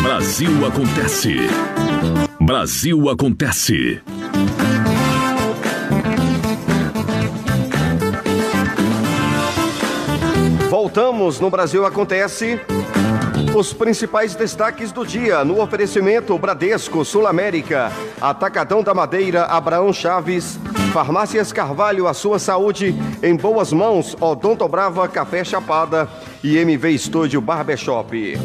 Brasil 0.02 0.66
Acontece. 0.66 1.36
Brasil 2.40 3.08
Acontece. 3.08 4.02
Voltamos 10.68 11.38
no 11.38 11.48
Brasil 11.48 11.86
Acontece. 11.86 12.60
Os 13.54 13.70
principais 13.70 14.34
destaques 14.34 14.90
do 14.92 15.06
dia 15.06 15.44
no 15.44 15.60
oferecimento 15.60 16.38
Bradesco 16.38 17.04
Sul 17.04 17.26
América, 17.26 17.92
Atacadão 18.18 18.82
da 18.82 18.94
Madeira, 18.94 19.44
Abraão 19.44 19.92
Chaves, 19.92 20.58
Farmácias 20.90 21.52
Carvalho, 21.52 22.08
a 22.08 22.14
sua 22.14 22.38
saúde 22.38 22.94
em 23.22 23.36
boas 23.36 23.70
mãos, 23.70 24.16
Odonto 24.18 24.66
Brava, 24.66 25.06
Café 25.06 25.44
Chapada 25.44 26.08
e 26.42 26.56
MV 26.56 26.90
Estúdio 26.92 27.42
Barbershop. 27.42 28.38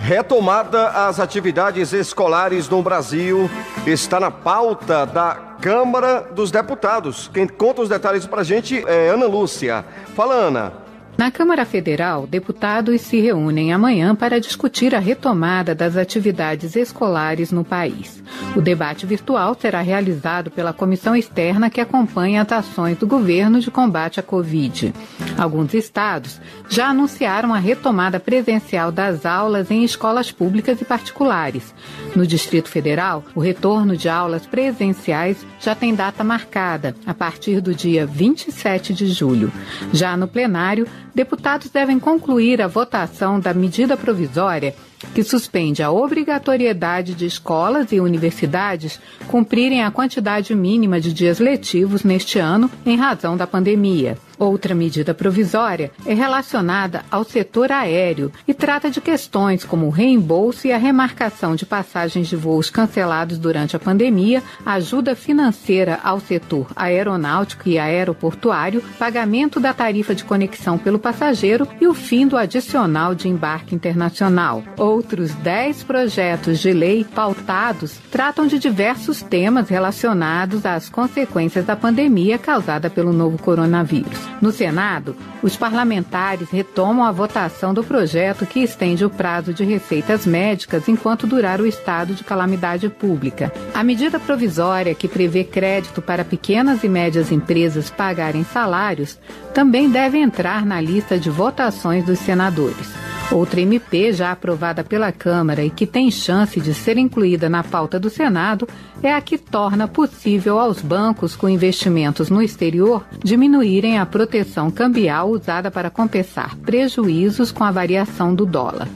Retomada 0.00 0.88
as 0.88 1.20
atividades 1.20 1.92
escolares 1.92 2.66
no 2.66 2.82
Brasil 2.82 3.50
está 3.86 4.18
na 4.18 4.30
pauta 4.30 5.04
da 5.04 5.34
Câmara 5.60 6.30
dos 6.34 6.50
Deputados. 6.50 7.30
Quem 7.32 7.46
conta 7.46 7.82
os 7.82 7.90
detalhes 7.90 8.26
para 8.26 8.40
a 8.40 8.44
gente 8.44 8.82
é 8.88 9.10
Ana 9.10 9.26
Lúcia. 9.26 9.84
Fala, 10.16 10.32
Ana. 10.32 10.81
Na 11.16 11.30
Câmara 11.30 11.64
Federal, 11.66 12.26
deputados 12.26 13.00
se 13.02 13.20
reúnem 13.20 13.72
amanhã 13.72 14.14
para 14.14 14.40
discutir 14.40 14.94
a 14.94 14.98
retomada 14.98 15.74
das 15.74 15.96
atividades 15.96 16.74
escolares 16.74 17.52
no 17.52 17.64
país. 17.64 18.22
O 18.56 18.60
debate 18.60 19.04
virtual 19.04 19.56
será 19.58 19.82
realizado 19.82 20.50
pela 20.50 20.72
comissão 20.72 21.14
externa 21.14 21.70
que 21.70 21.80
acompanha 21.80 22.42
as 22.42 22.50
ações 22.50 22.96
do 22.96 23.06
governo 23.06 23.60
de 23.60 23.70
combate 23.70 24.20
à 24.20 24.22
Covid. 24.22 24.92
Alguns 25.38 25.74
estados 25.74 26.40
já 26.68 26.88
anunciaram 26.88 27.52
a 27.52 27.58
retomada 27.58 28.18
presencial 28.18 28.90
das 28.90 29.26
aulas 29.26 29.70
em 29.70 29.84
escolas 29.84 30.32
públicas 30.32 30.80
e 30.80 30.84
particulares. 30.84 31.74
No 32.16 32.26
Distrito 32.26 32.68
Federal, 32.68 33.22
o 33.34 33.40
retorno 33.40 33.96
de 33.96 34.08
aulas 34.08 34.46
presenciais 34.46 35.46
já 35.60 35.74
tem 35.74 35.94
data 35.94 36.24
marcada, 36.24 36.94
a 37.06 37.14
partir 37.14 37.60
do 37.60 37.74
dia 37.74 38.06
27 38.06 38.94
de 38.94 39.06
julho. 39.06 39.52
Já 39.92 40.16
no 40.16 40.26
plenário, 40.26 40.86
deputados 41.14 41.70
devem 41.70 41.98
concluir 41.98 42.60
a 42.62 42.66
votação 42.66 43.38
da 43.38 43.52
medida 43.52 43.96
provisória 43.96 44.74
que 45.14 45.22
suspende 45.22 45.82
a 45.82 45.90
obrigatoriedade 45.90 47.14
de 47.14 47.26
escolas 47.26 47.92
e 47.92 48.00
universidades 48.00 49.00
cumprirem 49.28 49.82
a 49.82 49.90
quantidade 49.90 50.54
mínima 50.54 51.00
de 51.00 51.12
dias 51.12 51.38
letivos 51.38 52.04
neste 52.04 52.38
ano 52.38 52.70
em 52.84 52.96
razão 52.96 53.36
da 53.36 53.46
pandemia. 53.46 54.16
Outra 54.42 54.74
medida 54.74 55.14
provisória 55.14 55.92
é 56.04 56.14
relacionada 56.14 57.04
ao 57.08 57.22
setor 57.22 57.70
aéreo 57.70 58.32
e 58.48 58.52
trata 58.52 58.90
de 58.90 59.00
questões 59.00 59.62
como 59.64 59.86
o 59.86 59.90
reembolso 59.90 60.66
e 60.66 60.72
a 60.72 60.78
remarcação 60.78 61.54
de 61.54 61.64
passagens 61.64 62.26
de 62.26 62.34
voos 62.34 62.68
cancelados 62.68 63.38
durante 63.38 63.76
a 63.76 63.78
pandemia, 63.78 64.42
ajuda 64.66 65.14
financeira 65.14 66.00
ao 66.02 66.18
setor 66.18 66.66
aeronáutico 66.74 67.68
e 67.68 67.78
aeroportuário, 67.78 68.82
pagamento 68.98 69.60
da 69.60 69.72
tarifa 69.72 70.12
de 70.12 70.24
conexão 70.24 70.76
pelo 70.76 70.98
passageiro 70.98 71.68
e 71.80 71.86
o 71.86 71.94
fim 71.94 72.26
do 72.26 72.36
adicional 72.36 73.14
de 73.14 73.28
embarque 73.28 73.76
internacional. 73.76 74.64
Outros 74.92 75.32
10 75.36 75.84
projetos 75.84 76.58
de 76.58 76.70
lei 76.70 77.02
pautados 77.02 77.98
tratam 78.10 78.46
de 78.46 78.58
diversos 78.58 79.22
temas 79.22 79.70
relacionados 79.70 80.66
às 80.66 80.90
consequências 80.90 81.64
da 81.64 81.74
pandemia 81.74 82.36
causada 82.36 82.90
pelo 82.90 83.10
novo 83.10 83.38
coronavírus. 83.38 84.18
No 84.38 84.52
Senado, 84.52 85.16
os 85.42 85.56
parlamentares 85.56 86.50
retomam 86.50 87.06
a 87.06 87.10
votação 87.10 87.72
do 87.72 87.82
projeto 87.82 88.44
que 88.44 88.60
estende 88.60 89.02
o 89.02 89.08
prazo 89.08 89.54
de 89.54 89.64
receitas 89.64 90.26
médicas 90.26 90.86
enquanto 90.86 91.26
durar 91.26 91.58
o 91.62 91.66
estado 91.66 92.12
de 92.12 92.22
calamidade 92.22 92.90
pública. 92.90 93.50
A 93.72 93.82
medida 93.82 94.20
provisória 94.20 94.94
que 94.94 95.08
prevê 95.08 95.42
crédito 95.42 96.02
para 96.02 96.22
pequenas 96.22 96.84
e 96.84 96.88
médias 96.88 97.32
empresas 97.32 97.88
pagarem 97.88 98.44
salários 98.44 99.18
também 99.54 99.88
deve 99.88 100.18
entrar 100.18 100.66
na 100.66 100.82
lista 100.82 101.18
de 101.18 101.30
votações 101.30 102.04
dos 102.04 102.18
senadores. 102.18 102.92
Outra 103.32 103.62
MP 103.62 104.12
já 104.12 104.30
aprovada 104.30 104.84
pela 104.84 105.10
Câmara 105.10 105.64
e 105.64 105.70
que 105.70 105.86
tem 105.86 106.10
chance 106.10 106.60
de 106.60 106.74
ser 106.74 106.98
incluída 106.98 107.48
na 107.48 107.64
pauta 107.64 107.98
do 107.98 108.10
Senado 108.10 108.68
é 109.02 109.10
a 109.10 109.22
que 109.22 109.38
torna 109.38 109.88
possível 109.88 110.58
aos 110.58 110.82
bancos 110.82 111.34
com 111.34 111.48
investimentos 111.48 112.28
no 112.28 112.42
exterior 112.42 113.02
diminuírem 113.24 113.98
a 113.98 114.04
proteção 114.04 114.70
cambial 114.70 115.30
usada 115.30 115.70
para 115.70 115.88
compensar 115.88 116.56
prejuízos 116.58 117.50
com 117.50 117.64
a 117.64 117.70
variação 117.70 118.34
do 118.34 118.44
dólar. 118.44 118.86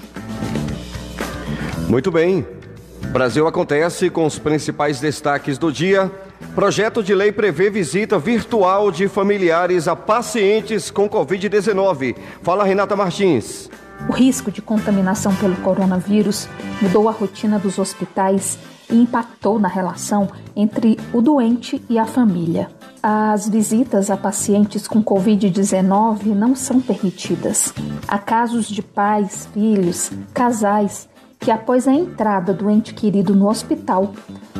Muito 1.88 2.11
bem. 2.11 2.46
Brasil 3.07 3.46
acontece 3.46 4.11
com 4.11 4.27
os 4.27 4.38
principais 4.38 5.01
destaques 5.01 5.57
do 5.57 5.72
dia. 5.72 6.12
Projeto 6.55 7.03
de 7.03 7.14
lei 7.14 7.33
prevê 7.33 7.70
visita 7.70 8.18
virtual 8.18 8.90
de 8.90 9.09
familiares 9.09 9.88
a 9.88 9.96
pacientes 9.96 10.90
com 10.90 11.09
Covid-19. 11.09 12.14
Fala, 12.42 12.64
Renata 12.64 12.94
Martins. 12.94 13.70
O 14.09 14.12
risco 14.12 14.52
de 14.52 14.62
contaminação 14.62 15.35
pelo 15.35 15.56
coronavírus 15.56 16.48
mudou 16.80 17.09
a 17.09 17.12
rotina 17.12 17.59
dos 17.59 17.78
hospitais 17.78 18.59
e 18.90 18.96
impactou 18.96 19.59
na 19.59 19.68
relação 19.68 20.28
entre 20.54 20.98
o 21.12 21.20
doente 21.20 21.82
e 21.88 21.98
a 21.98 22.06
família. 22.06 22.70
As 23.02 23.48
visitas 23.48 24.11
a 24.11 24.16
pacientes 24.16 24.87
com 24.87 25.02
Covid-19 25.02 26.26
não 26.35 26.54
são 26.54 26.80
permitidas. 26.80 27.72
Há 28.06 28.18
casos 28.18 28.68
de 28.68 28.82
pais, 28.82 29.48
filhos, 29.52 30.11
casais 30.32 31.09
que, 31.38 31.50
após 31.50 31.87
a 31.87 31.92
entrada 31.92 32.52
do 32.52 32.70
ente 32.70 32.94
querido 32.94 33.35
no 33.35 33.48
hospital, 33.48 34.12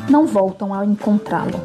não 0.09 0.25
voltam 0.25 0.73
a 0.73 0.85
encontrá-lo. 0.85 1.59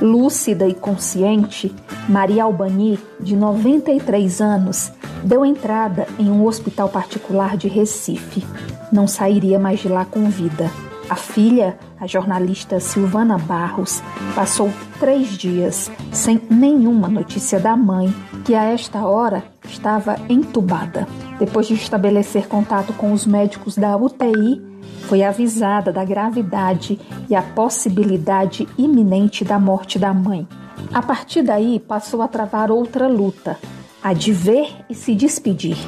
Lúcida 0.00 0.66
e 0.66 0.74
consciente, 0.74 1.74
Maria 2.08 2.44
Albani, 2.44 2.98
de 3.20 3.36
93 3.36 4.40
anos, 4.40 4.92
deu 5.24 5.44
entrada 5.44 6.06
em 6.18 6.30
um 6.30 6.44
hospital 6.44 6.88
particular 6.88 7.56
de 7.56 7.66
Recife. 7.66 8.44
Não 8.92 9.08
sairia 9.08 9.58
mais 9.58 9.80
de 9.80 9.88
lá 9.88 10.04
com 10.04 10.28
vida. 10.28 10.70
A 11.08 11.16
filha, 11.16 11.78
a 12.00 12.06
jornalista 12.06 12.78
Silvana 12.78 13.38
Barros, 13.38 14.02
passou 14.34 14.70
três 15.00 15.36
dias 15.36 15.90
sem 16.12 16.40
nenhuma 16.50 17.08
notícia 17.08 17.58
da 17.58 17.76
mãe, 17.76 18.14
que 18.44 18.54
a 18.54 18.64
esta 18.64 19.06
hora 19.06 19.42
estava 19.64 20.16
entubada. 20.28 21.06
Depois 21.38 21.66
de 21.66 21.74
estabelecer 21.74 22.46
contato 22.46 22.92
com 22.92 23.12
os 23.12 23.26
médicos 23.26 23.76
da 23.76 23.96
UTI, 23.96 24.62
foi 25.08 25.22
avisada 25.22 25.92
da 25.92 26.04
gravidade 26.04 26.98
e 27.28 27.34
a 27.34 27.42
possibilidade 27.42 28.66
iminente 28.78 29.44
da 29.44 29.58
morte 29.58 29.98
da 29.98 30.14
mãe. 30.14 30.46
A 30.92 31.02
partir 31.02 31.42
daí, 31.42 31.78
passou 31.78 32.22
a 32.22 32.28
travar 32.28 32.70
outra 32.70 33.08
luta, 33.08 33.58
a 34.04 34.12
de 34.12 34.34
ver 34.34 34.84
e 34.90 34.94
se 34.94 35.14
despedir. 35.14 35.78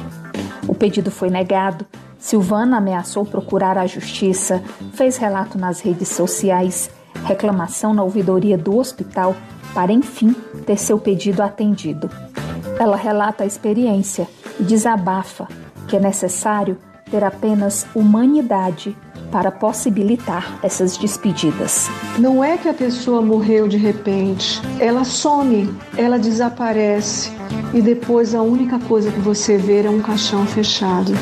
O 0.67 0.73
pedido 0.73 1.11
foi 1.11 1.29
negado. 1.29 1.85
Silvana 2.17 2.77
ameaçou 2.77 3.23
procurar 3.23 3.77
a 3.77 3.85
justiça, 3.85 4.63
fez 4.93 5.17
relato 5.17 5.55
nas 5.55 5.81
redes 5.81 6.07
sociais, 6.09 6.89
reclamação 7.25 7.93
na 7.93 8.01
ouvidoria 8.01 8.57
do 8.57 8.75
hospital, 8.75 9.35
para 9.71 9.93
enfim 9.93 10.35
ter 10.65 10.77
seu 10.77 10.97
pedido 10.97 11.43
atendido. 11.43 12.09
Ela 12.79 12.97
relata 12.97 13.43
a 13.43 13.47
experiência 13.47 14.27
e 14.59 14.63
desabafa 14.63 15.47
que 15.87 15.95
é 15.95 15.99
necessário 15.99 16.75
ter 17.11 17.23
apenas 17.23 17.85
humanidade 17.95 18.97
para 19.37 19.51
possibilitar 19.51 20.57
essas 20.63 20.97
despedidas. 20.97 21.87
Não 22.17 22.43
é 22.43 22.57
que 22.57 22.67
a 22.67 22.73
pessoa 22.73 23.21
morreu 23.21 23.67
de 23.67 23.77
repente, 23.77 24.59
ela 24.79 25.03
some, 25.03 25.71
ela 25.95 26.17
desaparece 26.17 27.31
e 27.71 27.79
depois 27.79 28.33
a 28.33 28.41
única 28.41 28.79
coisa 28.79 29.11
que 29.11 29.19
você 29.19 29.55
vê 29.55 29.83
é 29.85 29.89
um 29.91 30.01
caixão 30.01 30.43
fechado. 30.47 31.13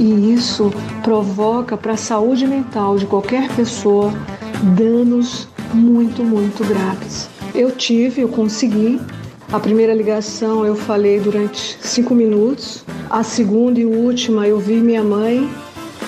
E 0.00 0.34
isso 0.34 0.72
provoca 1.04 1.76
para 1.76 1.92
a 1.92 1.96
saúde 1.96 2.44
mental 2.44 2.98
de 2.98 3.06
qualquer 3.06 3.48
pessoa 3.54 4.12
danos 4.76 5.46
muito, 5.72 6.24
muito 6.24 6.66
graves. 6.66 7.30
Eu 7.54 7.70
tive, 7.70 8.22
eu 8.22 8.28
consegui. 8.28 9.00
A 9.52 9.60
primeira 9.60 9.94
ligação 9.94 10.66
eu 10.66 10.74
falei 10.74 11.20
durante 11.20 11.78
cinco 11.80 12.16
minutos. 12.16 12.84
A 13.08 13.22
segunda 13.22 13.78
e 13.78 13.86
última 13.86 14.44
eu 14.44 14.58
vi 14.58 14.74
minha 14.74 15.04
mãe 15.04 15.48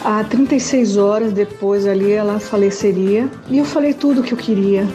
Há 0.08 0.22
36 0.22 0.98
horas 0.98 1.32
depois 1.32 1.84
ali 1.84 2.12
ela 2.12 2.38
faleceria 2.38 3.28
e 3.50 3.58
eu 3.58 3.64
falei 3.64 3.92
tudo 3.92 4.20
o 4.20 4.22
que 4.22 4.34
eu 4.34 4.38
queria. 4.38 4.86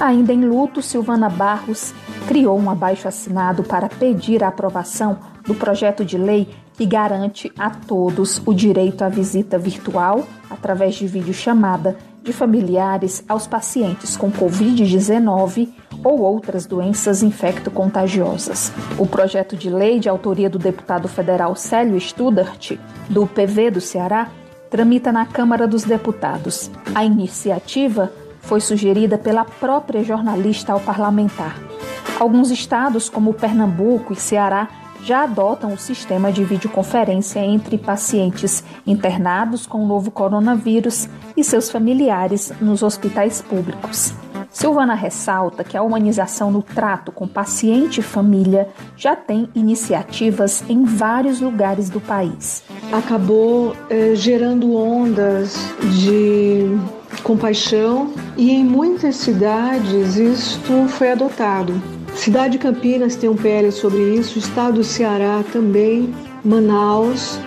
Ainda 0.00 0.32
em 0.32 0.46
luto, 0.46 0.80
Silvana 0.80 1.28
Barros 1.28 1.92
criou 2.26 2.58
um 2.58 2.70
abaixo 2.70 3.06
assinado 3.06 3.62
para 3.62 3.90
pedir 3.90 4.42
a 4.42 4.48
aprovação 4.48 5.18
do 5.46 5.54
projeto 5.54 6.02
de 6.02 6.16
lei 6.16 6.48
que 6.72 6.86
garante 6.86 7.52
a 7.58 7.68
todos 7.68 8.40
o 8.46 8.54
direito 8.54 9.04
à 9.04 9.10
visita 9.10 9.58
virtual 9.58 10.26
através 10.48 10.94
de 10.94 11.06
videochamada 11.06 11.98
de 12.22 12.32
familiares 12.32 13.22
aos 13.28 13.46
pacientes 13.46 14.16
com 14.16 14.32
Covid-19 14.32 15.68
ou 16.02 16.22
outras 16.22 16.64
doenças 16.64 17.22
infecto-contagiosas. 17.22 18.72
O 18.96 19.06
projeto 19.06 19.56
de 19.56 19.68
lei 19.68 20.00
de 20.00 20.08
autoria 20.08 20.48
do 20.48 20.58
deputado 20.58 21.06
federal 21.06 21.54
Célio 21.54 22.00
Studart, 22.00 22.78
do 23.10 23.26
PV 23.26 23.70
do 23.72 23.80
Ceará, 23.82 24.30
tramita 24.74 25.12
na 25.12 25.24
Câmara 25.24 25.68
dos 25.68 25.84
Deputados. 25.84 26.68
A 26.96 27.04
iniciativa 27.04 28.10
foi 28.40 28.60
sugerida 28.60 29.16
pela 29.16 29.44
própria 29.44 30.02
jornalista 30.02 30.72
ao 30.72 30.80
parlamentar. 30.80 31.56
Alguns 32.18 32.50
estados, 32.50 33.08
como 33.08 33.32
Pernambuco 33.32 34.12
e 34.12 34.16
Ceará, 34.16 34.68
já 35.00 35.22
adotam 35.22 35.72
o 35.72 35.78
sistema 35.78 36.32
de 36.32 36.42
videoconferência 36.42 37.38
entre 37.38 37.78
pacientes 37.78 38.64
internados 38.84 39.64
com 39.64 39.78
o 39.84 39.86
novo 39.86 40.10
coronavírus 40.10 41.08
e 41.36 41.44
seus 41.44 41.70
familiares 41.70 42.52
nos 42.60 42.82
hospitais 42.82 43.40
públicos. 43.40 44.12
Silvana 44.54 44.94
ressalta 44.94 45.64
que 45.64 45.76
a 45.76 45.82
humanização 45.82 46.52
no 46.52 46.62
trato 46.62 47.10
com 47.10 47.26
paciente 47.26 47.98
e 47.98 48.02
família 48.04 48.68
já 48.96 49.16
tem 49.16 49.48
iniciativas 49.52 50.62
em 50.68 50.84
vários 50.84 51.40
lugares 51.40 51.90
do 51.90 52.00
país. 52.00 52.62
Acabou 52.92 53.74
eh, 53.90 54.12
gerando 54.14 54.76
ondas 54.76 55.56
de 56.00 56.68
compaixão 57.24 58.12
e 58.36 58.52
em 58.52 58.64
muitas 58.64 59.16
cidades 59.16 60.14
isto 60.14 60.86
foi 60.86 61.10
adotado. 61.10 61.82
Cidade 62.14 62.52
de 62.52 62.58
Campinas 62.58 63.16
tem 63.16 63.28
um 63.28 63.34
PL 63.34 63.72
sobre 63.72 64.14
isso, 64.14 64.38
estado 64.38 64.74
do 64.74 64.84
Ceará 64.84 65.42
também, 65.52 66.14
Manaus 66.44 67.40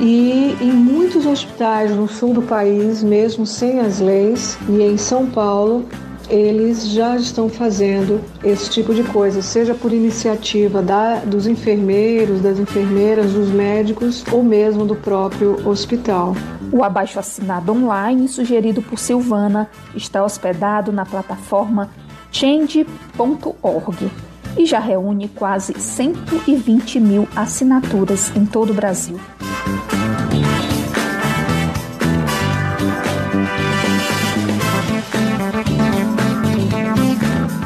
e 0.00 0.56
em 0.62 0.72
muitos 0.72 1.26
hospitais 1.26 1.94
no 1.94 2.08
sul 2.08 2.32
do 2.32 2.42
país, 2.42 3.02
mesmo 3.02 3.44
sem 3.44 3.80
as 3.80 4.00
leis, 4.00 4.56
e 4.66 4.82
em 4.82 4.96
São 4.96 5.26
Paulo, 5.26 5.86
eles 6.28 6.88
já 6.88 7.16
estão 7.16 7.48
fazendo 7.48 8.20
esse 8.42 8.70
tipo 8.70 8.94
de 8.94 9.02
coisa, 9.04 9.42
seja 9.42 9.74
por 9.74 9.92
iniciativa 9.92 10.82
da, 10.82 11.16
dos 11.16 11.46
enfermeiros, 11.46 12.40
das 12.40 12.58
enfermeiras, 12.58 13.32
dos 13.32 13.48
médicos 13.50 14.24
ou 14.32 14.42
mesmo 14.42 14.84
do 14.84 14.96
próprio 14.96 15.68
hospital. 15.68 16.34
O 16.72 16.82
abaixo 16.82 17.18
assinado 17.18 17.72
online, 17.72 18.26
sugerido 18.28 18.82
por 18.82 18.98
Silvana, 18.98 19.68
está 19.94 20.24
hospedado 20.24 20.92
na 20.92 21.04
plataforma 21.04 21.90
change.org 22.32 24.10
e 24.56 24.66
já 24.66 24.78
reúne 24.78 25.28
quase 25.28 25.74
120 25.78 27.00
mil 27.00 27.28
assinaturas 27.34 28.34
em 28.36 28.44
todo 28.44 28.70
o 28.70 28.74
Brasil. 28.74 29.18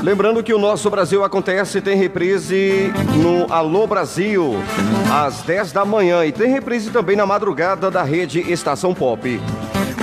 Lembrando 0.08 0.42
que 0.42 0.54
o 0.54 0.58
nosso 0.58 0.88
Brasil 0.88 1.22
Acontece 1.22 1.82
tem 1.82 1.94
reprise 1.94 2.90
no 3.22 3.52
Alô 3.52 3.86
Brasil, 3.86 4.54
às 5.12 5.42
10 5.42 5.70
da 5.72 5.84
manhã, 5.84 6.24
e 6.24 6.32
tem 6.32 6.50
reprise 6.50 6.90
também 6.90 7.14
na 7.14 7.26
madrugada 7.26 7.90
da 7.90 8.02
rede 8.02 8.40
Estação 8.50 8.94
Pop. 8.94 9.38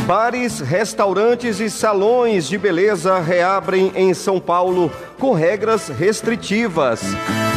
Bares, 0.05 0.59
restaurantes 0.59 1.59
e 1.59 1.67
salões 1.67 2.47
de 2.47 2.59
beleza 2.59 3.17
reabrem 3.17 3.91
em 3.95 4.13
São 4.13 4.39
Paulo 4.39 4.91
com 5.19 5.33
regras 5.33 5.87
restritivas. 5.87 7.01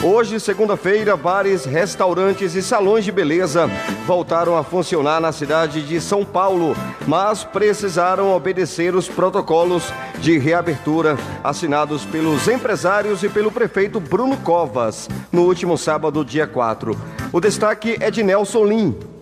Hoje, 0.02 0.40
segunda-feira, 0.40 1.14
bares, 1.14 1.66
restaurantes 1.66 2.54
e 2.54 2.62
salões 2.62 3.04
de 3.04 3.12
beleza 3.12 3.68
voltaram 4.06 4.56
a 4.56 4.64
funcionar 4.64 5.20
na 5.20 5.30
cidade 5.30 5.82
de 5.82 6.00
São 6.00 6.24
Paulo, 6.24 6.74
mas 7.06 7.44
precisaram 7.44 8.34
obedecer 8.34 8.94
os 8.94 9.06
protocolos 9.08 9.92
de 10.18 10.38
reabertura 10.38 11.18
assinados 11.44 12.06
pelos 12.06 12.48
empresários 12.48 13.22
e 13.22 13.28
pelo 13.28 13.52
prefeito 13.52 14.00
Bruno 14.00 14.38
Covas 14.38 15.06
no 15.30 15.42
último 15.42 15.76
sábado, 15.76 16.24
dia 16.24 16.46
4. 16.46 16.98
O 17.30 17.40
destaque 17.40 17.98
é 18.00 18.10
de 18.10 18.22
Nelson 18.22 18.64
Lim. 18.64 19.17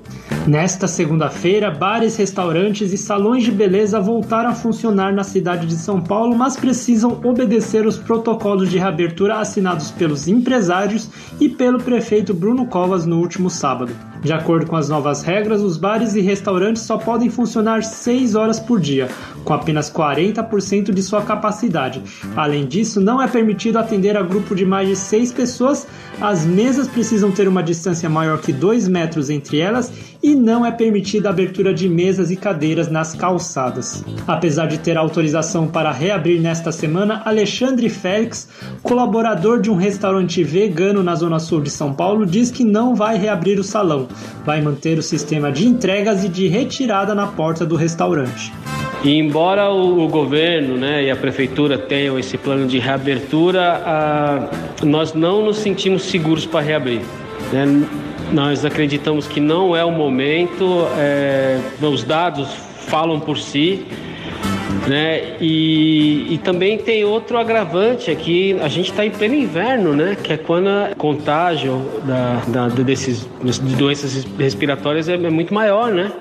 Nesta 0.46 0.87
segunda-feira, 0.87 1.72
bares, 1.72 2.16
restaurantes 2.16 2.92
e 2.92 2.96
salões 2.96 3.42
de 3.42 3.50
beleza 3.50 3.98
voltaram 3.98 4.50
a 4.50 4.54
funcionar 4.54 5.12
na 5.12 5.24
cidade 5.24 5.66
de 5.66 5.74
São 5.74 6.00
Paulo, 6.00 6.37
mas 6.37 6.56
precisam 6.56 7.20
obedecer 7.24 7.85
os 7.85 7.98
protocolos 7.98 8.70
de 8.70 8.78
reabertura 8.78 9.40
assinados 9.40 9.90
pelos 9.90 10.28
empresários 10.28 11.11
e 11.40 11.48
pelo 11.48 11.82
prefeito 11.82 12.32
Bruno 12.32 12.66
Covas 12.66 13.04
no 13.04 13.18
último 13.18 13.50
sábado. 13.50 13.92
De 14.22 14.33
acordo 14.33 14.66
com 14.66 14.76
as 14.76 14.88
novas 14.88 15.22
regras, 15.22 15.62
os 15.62 15.76
bares 15.76 16.14
e 16.14 16.20
restaurantes 16.20 16.83
só 16.83 16.98
podem 16.98 17.31
funcionar 17.31 17.83
6 17.83 18.35
horas 18.35 18.59
por 18.59 18.81
dia, 18.81 19.09
com 19.44 19.52
apenas 19.52 19.90
40% 19.90 20.92
de 20.92 21.02
sua 21.02 21.22
capacidade. 21.22 22.02
Além 22.35 22.66
disso, 22.66 23.00
não 23.00 23.22
é 23.22 23.29
permitido 23.29 23.79
atender 23.79 24.16
a 24.16 24.22
grupo 24.22 24.55
de 24.55 24.64
mais 24.64 24.88
de 24.88 24.96
6 24.96 25.33
pessoas, 25.33 25.87
as 26.20 26.44
mesas 26.44 26.88
precisam 26.88 27.31
ter 27.31 27.46
uma 27.46 27.62
distância 27.62 28.09
maior 28.09 28.38
que 28.38 28.52
2 28.52 28.88
metros 28.88 29.31
entre 29.31 29.59
elas 29.59 29.92
e 30.22 30.35
não 30.35 30.64
é 30.64 30.72
permitida 30.72 31.28
a 31.28 31.32
abertura 31.32 31.72
de 31.72 31.88
mesas 31.88 32.30
e 32.30 32.36
cadeiras 32.36 32.90
nas 32.90 33.14
calçadas. 33.14 34.05
Apesar 34.26 34.66
de 34.66 34.78
ter 34.78 34.97
autorização 34.97 35.68
para 35.68 35.93
reabrir 35.93 36.40
nesta 36.40 36.72
semana, 36.72 37.22
Alexandre 37.24 37.88
Félix, 37.88 38.49
colaborador 38.82 39.61
de 39.61 39.70
um 39.70 39.76
restaurante 39.76 40.43
vegano 40.43 41.03
na 41.03 41.14
zona 41.14 41.38
sul 41.38 41.61
de 41.61 41.70
São 41.70 41.93
Paulo, 41.93 42.26
diz 42.26 42.51
que 42.51 42.64
não 42.64 42.95
vai 42.95 43.16
reabrir 43.16 43.61
o 43.61 43.64
salão, 43.64 44.05
vai 44.44 44.61
manter 44.61 44.98
o 44.98 45.02
sistema 45.02 45.50
de 45.50 45.66
entregas 45.66 46.24
e 46.24 46.28
de 46.28 46.48
retirada 46.48 47.14
na 47.14 47.26
porta 47.26 47.64
do 47.66 47.76
restaurante. 47.76 48.52
E 49.04 49.18
embora 49.18 49.70
o, 49.70 50.09
governo 50.09 50.76
né, 50.76 51.04
e 51.04 51.11
a 51.11 51.16
prefeitura 51.16 51.78
tenham 51.78 52.18
esse 52.18 52.36
plano 52.36 52.66
de 52.66 52.78
reabertura, 52.78 54.50
nós 54.82 55.14
não 55.14 55.44
nos 55.44 55.59
sentimos 55.59 56.02
seguros 56.04 56.46
para 56.46 56.61
reabrir. 56.61 57.02
Né? 57.52 57.86
Nós 58.32 58.64
acreditamos 58.64 59.28
que 59.28 59.38
não 59.38 59.76
é 59.76 59.84
o 59.84 59.92
momento, 59.92 60.86
é, 60.98 61.61
os 61.80 62.02
dados 62.02 62.48
falam 62.88 63.20
por 63.20 63.38
si. 63.38 63.86
Né? 64.87 65.37
E, 65.41 66.34
e 66.34 66.39
também 66.39 66.78
tem 66.78 67.05
outro 67.05 67.39
agravante 67.39 68.11
aqui, 68.11 68.57
a 68.61 68.68
gente 68.68 68.91
está 68.91 69.05
em 69.05 69.11
pleno 69.11 69.34
inverno, 69.34 69.95
né? 69.95 70.16
Que 70.22 70.34
é 70.34 70.37
quando 70.37 70.68
o 70.68 70.97
contágio 70.97 71.82
da, 72.05 72.43
da, 72.47 72.68
desses, 72.68 73.26
de 73.43 73.74
doenças 73.74 74.24
respiratórias 74.39 75.09
é, 75.09 75.14
é 75.14 75.30
muito 75.30 75.53
maior, 75.53 75.93
né? 75.93 76.12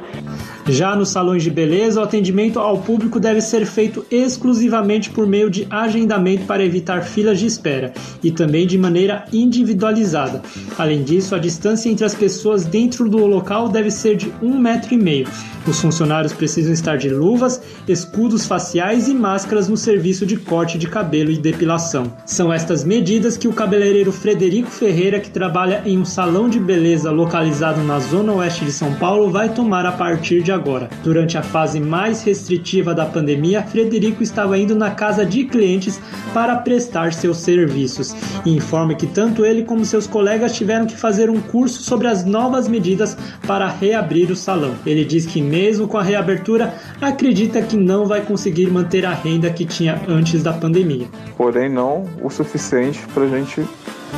Já 0.68 0.95
nos 0.95 1.09
salões 1.09 1.43
de 1.43 1.51
beleza, 1.51 1.99
o 1.99 2.03
atendimento 2.03 2.59
ao 2.59 2.80
público 2.80 3.20
deve 3.20 3.39
ser 3.39 3.68
feito 3.68 4.03
exclusivamente 4.09 5.11
por 5.11 5.28
meio 5.28 5.47
de 5.47 5.68
agendamento 5.70 6.45
para 6.45 6.66
evitar 6.66 7.03
filas 7.03 7.39
de 7.39 7.45
espera 7.45 7.93
e 8.24 8.32
também 8.32 8.66
de 8.66 8.76
maneira 8.76 9.26
individualizada. 9.32 10.41
Além 10.76 11.03
disso, 11.03 11.36
a 11.36 11.39
distância 11.39 11.88
entre 11.88 12.03
as 12.03 12.16
pessoas 12.16 12.66
dentro 12.66 13.07
do 13.07 13.28
local 13.28 13.70
deve 13.70 13.91
ser 13.91 14.16
de 14.16 14.34
um 14.41 14.57
metro 14.57 14.95
e 14.95 14.97
meio. 14.97 15.28
Os 15.68 15.80
funcionários 15.80 16.32
precisam 16.32 16.74
estar 16.74 16.95
de 16.97 17.09
luvas, 17.09 17.61
escudos 17.88 18.45
faciais 18.45 19.07
e 19.07 19.16
máscaras 19.16 19.68
no 19.68 19.76
serviço 19.76 20.26
de 20.26 20.38
corte 20.38 20.78
de 20.78 20.88
cabelo 20.88 21.32
e 21.32 21.38
depilação. 21.38 22.11
São 22.26 22.53
estas 22.53 22.84
medidas 22.84 23.36
que 23.36 23.47
o 23.47 23.53
cabeleireiro 23.53 24.11
Frederico 24.11 24.70
Ferreira, 24.70 25.20
que 25.20 25.32
trabalha 25.32 25.82
em 25.86 25.97
um 25.97 26.05
salão 26.05 26.49
de 26.49 26.59
beleza 26.59 27.09
localizado 27.09 27.82
na 27.82 27.99
zona 27.99 28.34
oeste 28.34 28.63
de 28.66 28.72
São 28.72 28.93
Paulo, 28.95 29.32
vai 29.32 29.49
tomar 29.49 29.88
a 29.88 29.91
partir 29.91 30.43
de 30.43 30.51
agora. 30.56 30.89
Durante 31.03 31.38
a 31.38 31.43
fase 31.43 31.80
mais 31.80 32.24
restritiva 32.24 32.93
da 32.93 33.06
pandemia, 33.06 33.62
Frederico 33.64 34.24
estava 34.24 34.58
indo 34.58 34.76
na 34.76 34.91
casa 34.91 35.26
de 35.26 35.43
clientes 35.43 35.99
para 36.34 36.56
prestar 36.56 37.14
seus 37.14 37.38
serviços 37.38 38.16
e 38.45 38.56
informa 38.56 38.95
que 38.95 39.06
tanto 39.06 39.45
ele 39.45 39.64
como 39.64 39.86
seus 39.86 40.08
colegas 40.08 40.56
tiveram 40.56 40.86
que 40.86 40.97
fazer 40.97 41.30
um 41.30 41.39
curso 41.39 41.84
sobre 41.84 42.08
as 42.08 42.26
novas 42.26 42.68
medidas 42.68 43.18
para 43.45 43.68
reabrir 43.68 44.32
o 44.32 44.36
salão. 44.36 44.74
Ele 44.86 45.06
diz 45.06 45.26
que, 45.26 45.41
mesmo 45.41 45.88
com 45.88 45.97
a 45.97 46.03
reabertura, 46.03 46.74
acredita 47.01 47.62
que 47.62 47.78
não 47.78 48.06
vai 48.06 48.22
conseguir 48.22 48.72
manter 48.72 49.06
a 49.06 49.14
renda 49.14 49.49
que 49.49 49.66
tinha 49.66 50.01
antes 50.08 50.41
da 50.41 50.53
pandemia. 50.53 51.08
Porém, 51.38 51.70
não 51.70 52.06
o 52.22 52.30
suficiente 52.30 52.99
para 53.14 53.24
a 53.24 53.28
gente 53.28 53.66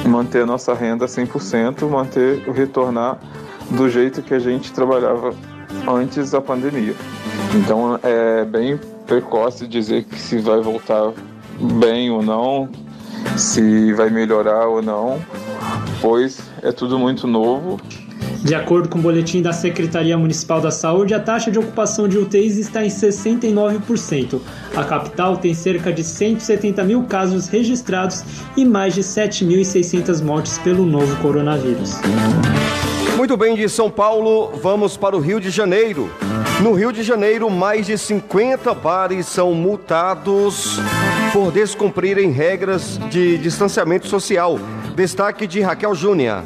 manter 0.05 0.43
a 0.43 0.45
nossa 0.45 0.73
renda 0.73 1.05
100%, 1.05 1.89
manter 1.89 2.43
retornar 2.51 3.19
do 3.71 3.89
jeito 3.89 4.21
que 4.21 4.33
a 4.33 4.39
gente 4.39 4.71
trabalhava 4.71 5.33
antes 5.87 6.31
da 6.31 6.41
pandemia. 6.41 6.95
Então 7.55 7.99
é 8.03 8.45
bem 8.45 8.79
precoce 9.05 9.67
dizer 9.67 10.03
que 10.03 10.19
se 10.19 10.37
vai 10.39 10.61
voltar 10.61 11.13
bem 11.79 12.09
ou 12.09 12.21
não, 12.21 12.69
se 13.35 13.93
vai 13.93 14.09
melhorar 14.09 14.67
ou 14.67 14.81
não, 14.81 15.19
pois 16.01 16.41
é 16.61 16.71
tudo 16.71 16.99
muito 16.99 17.25
novo. 17.25 17.79
De 18.43 18.53
acordo 18.53 18.87
com 18.87 18.99
o 18.99 19.01
boletim 19.01 19.41
da 19.41 19.51
Secretaria 19.51 20.17
Municipal 20.17 20.61
da 20.61 20.71
Saúde, 20.71 21.13
a 21.13 21.19
taxa 21.19 21.49
de 21.49 21.57
ocupação 21.57 22.07
de 22.07 22.17
UTIs 22.17 22.57
está 22.57 22.85
em 22.85 22.87
69%. 22.87 24.39
A 24.75 24.83
capital 24.83 25.37
tem 25.37 25.53
cerca 25.53 25.91
de 25.91 26.03
170 26.03 26.83
mil 26.83 27.03
casos 27.03 27.47
registrados 27.47 28.23
e 28.55 28.63
mais 28.63 28.93
de 28.93 29.01
7.600 29.01 30.23
mortes 30.23 30.57
pelo 30.59 30.85
novo 30.85 31.15
coronavírus. 31.21 31.95
Muito 33.17 33.35
bem, 33.35 33.55
de 33.55 33.67
São 33.67 33.89
Paulo, 33.89 34.51
vamos 34.61 34.95
para 34.95 35.17
o 35.17 35.19
Rio 35.19 35.41
de 35.41 35.49
Janeiro. 35.49 36.07
No 36.61 36.73
Rio 36.73 36.91
de 36.91 37.01
Janeiro, 37.01 37.49
mais 37.49 37.87
de 37.87 37.97
50 37.97 38.75
bares 38.75 39.25
são 39.25 39.55
multados 39.55 40.77
por 41.33 41.51
descumprirem 41.51 42.29
regras 42.29 42.99
de 43.09 43.39
distanciamento 43.39 44.07
social. 44.07 44.59
Destaque 44.95 45.47
de 45.47 45.61
Raquel 45.61 45.95
Júnior. 45.95 46.43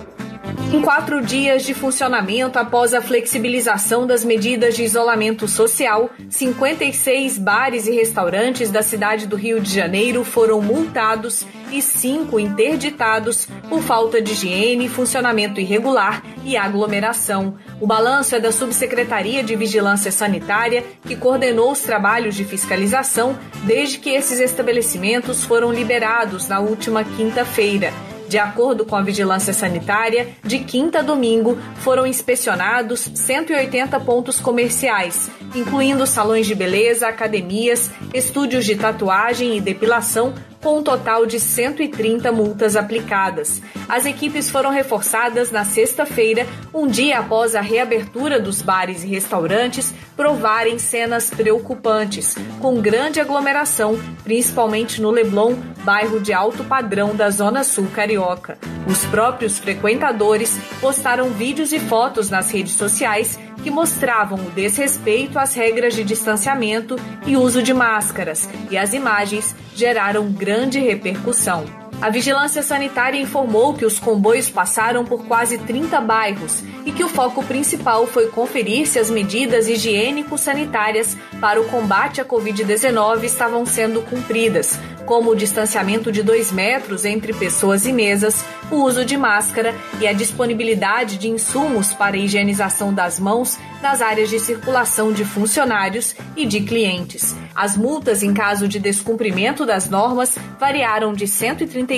Em 0.74 0.82
quatro 0.82 1.22
dias 1.22 1.64
de 1.64 1.74
funcionamento 1.74 2.58
após 2.58 2.94
a 2.94 3.02
flexibilização 3.02 4.08
das 4.08 4.24
medidas 4.24 4.74
de 4.74 4.84
isolamento 4.84 5.46
social, 5.46 6.10
56 6.30 7.38
bares 7.38 7.88
e 7.88 7.92
restaurantes 7.92 8.72
da 8.72 8.82
cidade 8.82 9.28
do 9.28 9.36
Rio 9.36 9.60
de 9.60 9.70
Janeiro 9.70 10.24
foram 10.24 10.62
multados 10.62 11.46
e 11.74 11.82
cinco 11.82 12.40
interditados 12.40 13.50
por 13.68 13.82
falta 13.82 14.22
de 14.22 14.32
higiene, 14.32 14.88
funcionamento 14.88 15.60
irregular 15.60 16.24
e 16.42 16.56
aglomeração. 16.56 17.56
O 17.82 17.86
balanço 17.86 18.34
é 18.38 18.40
da 18.40 18.54
Subsecretaria 18.54 19.44
de 19.44 19.58
Vigilância 19.58 20.10
Sanitária, 20.12 20.86
que 21.06 21.18
coordenou 21.18 21.74
os 21.74 21.82
trabalhos 21.82 22.34
de 22.34 22.46
fiscalização 22.46 23.38
desde 23.66 24.00
que 24.00 24.10
esses 24.10 24.40
estabelecimentos 24.40 25.44
foram 25.44 25.70
liberados 25.70 26.48
na 26.48 26.62
última 26.62 27.04
quinta-feira. 27.04 27.92
De 28.32 28.40
acordo 28.40 28.86
com 28.86 28.96
a 28.96 29.02
Vigilância 29.02 29.52
Sanitária, 29.52 30.30
de 30.42 30.60
quinta 30.60 31.00
a 31.00 31.02
domingo 31.02 31.58
foram 31.82 32.08
inspecionados 32.08 33.02
180 33.14 34.00
pontos 34.00 34.40
comerciais, 34.40 35.30
incluindo 35.54 36.08
salões 36.08 36.48
de 36.48 36.56
beleza, 36.56 37.10
academias, 37.10 37.92
estúdios 38.14 38.64
de 38.64 38.78
tatuagem 38.78 39.58
e 39.58 39.60
depilação, 39.60 40.34
com 40.62 40.78
um 40.78 40.84
total 40.84 41.26
de 41.26 41.40
130 41.40 42.32
multas 42.32 42.76
aplicadas. 42.76 43.62
As 43.90 44.06
equipes 44.06 44.50
foram 44.50 44.70
reforçadas 44.70 45.52
na 45.52 45.66
sexta-feira, 45.66 46.48
um 46.74 46.88
dia 46.88 47.20
após 47.20 47.56
a 47.56 47.62
reabertura 47.62 48.40
dos 48.40 48.62
bares 48.62 49.04
e 49.04 49.08
restaurantes 49.08 49.94
provarem 50.16 50.78
cenas 50.78 51.30
preocupantes, 51.30 52.36
com 52.60 52.80
grande 52.80 53.20
aglomeração, 53.20 54.00
principalmente 54.24 55.02
no 55.02 55.10
Leblon, 55.10 55.56
bairro 55.84 56.20
de 56.20 56.32
alto 56.32 56.64
padrão 56.64 57.16
da 57.16 57.30
Zona 57.30 57.64
Sul 57.64 57.88
Carioca. 57.94 58.58
Os 58.88 59.04
próprios 59.06 59.58
frequentadores 59.60 60.58
postaram 60.80 61.30
vídeos 61.30 61.72
e 61.74 61.80
fotos 61.80 62.30
nas 62.30 62.52
redes 62.52 62.74
sociais 62.74 63.40
que 63.64 63.72
mostravam 63.72 64.40
o 64.40 64.52
desrespeito 64.52 65.40
às 65.40 65.54
regras 65.54 65.94
de 65.94 66.04
distanciamento 66.04 66.96
e 67.26 67.36
uso 67.38 67.62
de 67.62 67.74
máscaras, 67.74 68.50
e 68.70 68.78
as 68.78 68.94
imagens 68.94 69.56
geraram 69.76 70.32
grande 70.32 70.80
repercussão. 70.80 71.81
A 72.02 72.10
Vigilância 72.10 72.64
Sanitária 72.64 73.22
informou 73.22 73.76
que 73.76 73.86
os 73.86 74.00
comboios 74.00 74.50
passaram 74.50 75.06
por 75.06 75.24
quase 75.28 75.60
30 75.60 76.02
bairros 76.02 76.64
e 76.84 76.92
que 76.92 77.04
o 77.04 77.08
foco 77.08 77.44
principal 77.44 78.08
foi 78.08 78.26
conferir 78.26 78.88
se 78.88 78.98
as 78.98 79.12
medidas 79.12 79.68
higiênico-sanitárias 79.68 81.16
para 81.40 81.62
o 81.62 81.66
combate 81.66 82.20
à 82.20 82.26
Covid-19 82.26 83.24
estavam 83.24 83.68
sendo 83.68 84.02
cumpridas, 84.02 84.80
como 85.06 85.30
o 85.30 85.36
distanciamento 85.36 86.12
de 86.12 86.24
dois 86.24 86.52
metros 86.52 87.06
entre 87.06 87.34
pessoas 87.34 87.86
e 87.86 87.94
mesas, 87.94 88.44
o 88.72 88.78
uso 88.78 89.06
de 89.06 89.16
máscara 89.16 89.76
e 90.00 90.08
a 90.08 90.14
disponibilidade 90.14 91.18
de 91.18 91.30
insumos 91.30 91.94
para 91.94 92.18
higienização 92.18 92.92
das 92.92 93.20
mãos 93.20 93.60
nas 93.82 94.02
áreas 94.02 94.30
de 94.30 94.40
circulação 94.40 95.12
de 95.12 95.26
funcionários 95.26 96.16
e 96.36 96.46
de 96.46 96.62
clientes. 96.62 97.36
As 97.54 97.76
multas 97.76 98.24
em 98.24 98.34
caso 98.34 98.68
de 98.68 98.80
descumprimento 98.80 99.66
das 99.66 99.90
normas 99.90 100.38
variaram 100.60 101.14
de 101.14 101.26
R$ 101.26 101.32
133 101.32 101.91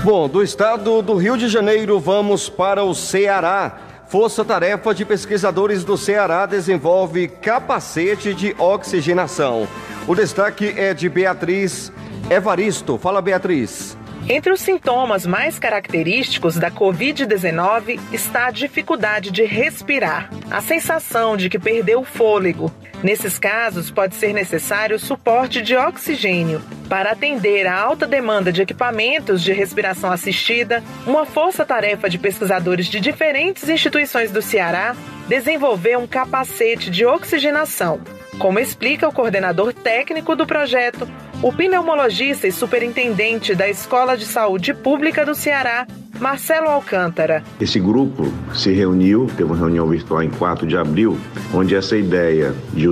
Bom, 0.06 0.30
do 0.30 0.44
estado 0.44 1.02
do 1.02 1.16
Rio 1.16 1.36
de 1.36 1.48
Janeiro, 1.48 2.00
vamos 2.00 2.48
para 2.48 2.84
o 2.84 2.94
Ceará. 2.94 3.76
Força 4.06 4.46
Tarefa 4.46 4.94
de 4.94 5.04
Pesquisadores 5.04 5.84
do 5.84 5.98
Ceará 5.98 6.46
desenvolve 6.46 7.28
capacete 7.28 8.32
de 8.32 8.56
oxigenação. 8.60 9.68
O 10.08 10.14
destaque 10.14 10.76
é 10.78 10.94
de 10.94 11.10
Beatriz 11.10 11.92
Evaristo. 12.30 13.00
Fala, 13.00 13.20
Beatriz. 13.20 13.98
Entre 14.30 14.54
os 14.54 14.62
sintomas 14.62 15.26
mais 15.26 15.58
característicos 15.58 16.56
da 16.58 16.70
Covid-19 16.70 18.00
está 18.14 18.46
a 18.46 18.52
dificuldade 18.52 19.32
de 19.32 19.44
respirar, 19.44 20.30
a 20.52 20.62
sensação 20.62 21.36
de 21.36 21.50
que 21.50 21.58
perdeu 21.58 22.02
o 22.02 22.06
fôlego. 22.06 22.72
Nesses 23.02 23.40
casos, 23.40 23.90
pode 23.90 24.14
ser 24.14 24.34
necessário 24.34 25.00
suporte 25.00 25.64
de 25.64 25.76
oxigênio. 25.76 26.62
Para 26.90 27.12
atender 27.12 27.66
a 27.66 27.80
alta 27.80 28.06
demanda 28.06 28.52
de 28.52 28.62
equipamentos 28.62 29.42
de 29.42 29.52
respiração 29.52 30.12
assistida, 30.12 30.84
uma 31.06 31.26
força-tarefa 31.26 32.10
de 32.10 32.20
pesquisadores 32.20 32.86
de 32.88 33.00
diferentes 33.00 33.68
instituições 33.68 34.32
do 34.32 34.42
Ceará 34.42 34.96
desenvolveu 35.28 36.00
um 36.00 36.08
capacete 36.08 36.92
de 36.92 37.06
oxigenação. 37.06 38.00
Como 38.38 38.60
explica 38.60 39.08
o 39.08 39.14
coordenador 39.14 39.74
técnico 39.74 40.36
do 40.36 40.46
projeto, 40.46 41.08
o 41.42 41.52
pneumologista 41.52 42.48
e 42.48 42.52
superintendente 42.52 43.56
da 43.56 43.68
Escola 43.68 44.16
de 44.16 44.26
Saúde 44.26 44.74
Pública 44.74 45.26
do 45.26 45.34
Ceará, 45.34 45.88
Marcelo 46.20 46.70
Alcântara. 46.70 47.44
Esse 47.60 47.80
grupo 47.80 48.32
se 48.54 48.72
reuniu, 48.72 49.28
teve 49.36 49.44
uma 49.44 49.58
reunião 49.58 49.88
virtual 49.88 50.24
em 50.24 50.30
4 50.30 50.68
de 50.68 50.78
abril, 50.78 51.18
onde 51.54 51.76
essa 51.76 51.98
ideia 51.98 52.54
de 52.74 52.88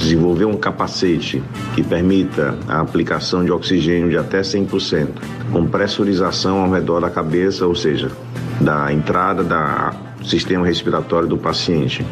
desenvolver 0.00 0.46
um 0.46 0.56
capacete 0.56 1.42
que 1.74 1.82
permita 1.82 2.56
a 2.66 2.80
aplicação 2.80 3.44
de 3.44 3.52
oxigênio 3.52 4.08
de 4.08 4.16
até 4.16 4.40
100%, 4.40 5.08
com 5.52 5.66
pressurização 5.66 6.62
ao 6.64 6.70
redor 6.70 7.00
da 7.00 7.10
cabeça, 7.10 7.66
ou 7.66 7.74
seja, 7.74 8.10
da 8.60 8.92
entrada 8.92 9.44
da 9.44 9.92
sistema 10.24 10.66
respiratório 10.66 11.28
do 11.28 11.36
paciente 11.36 12.04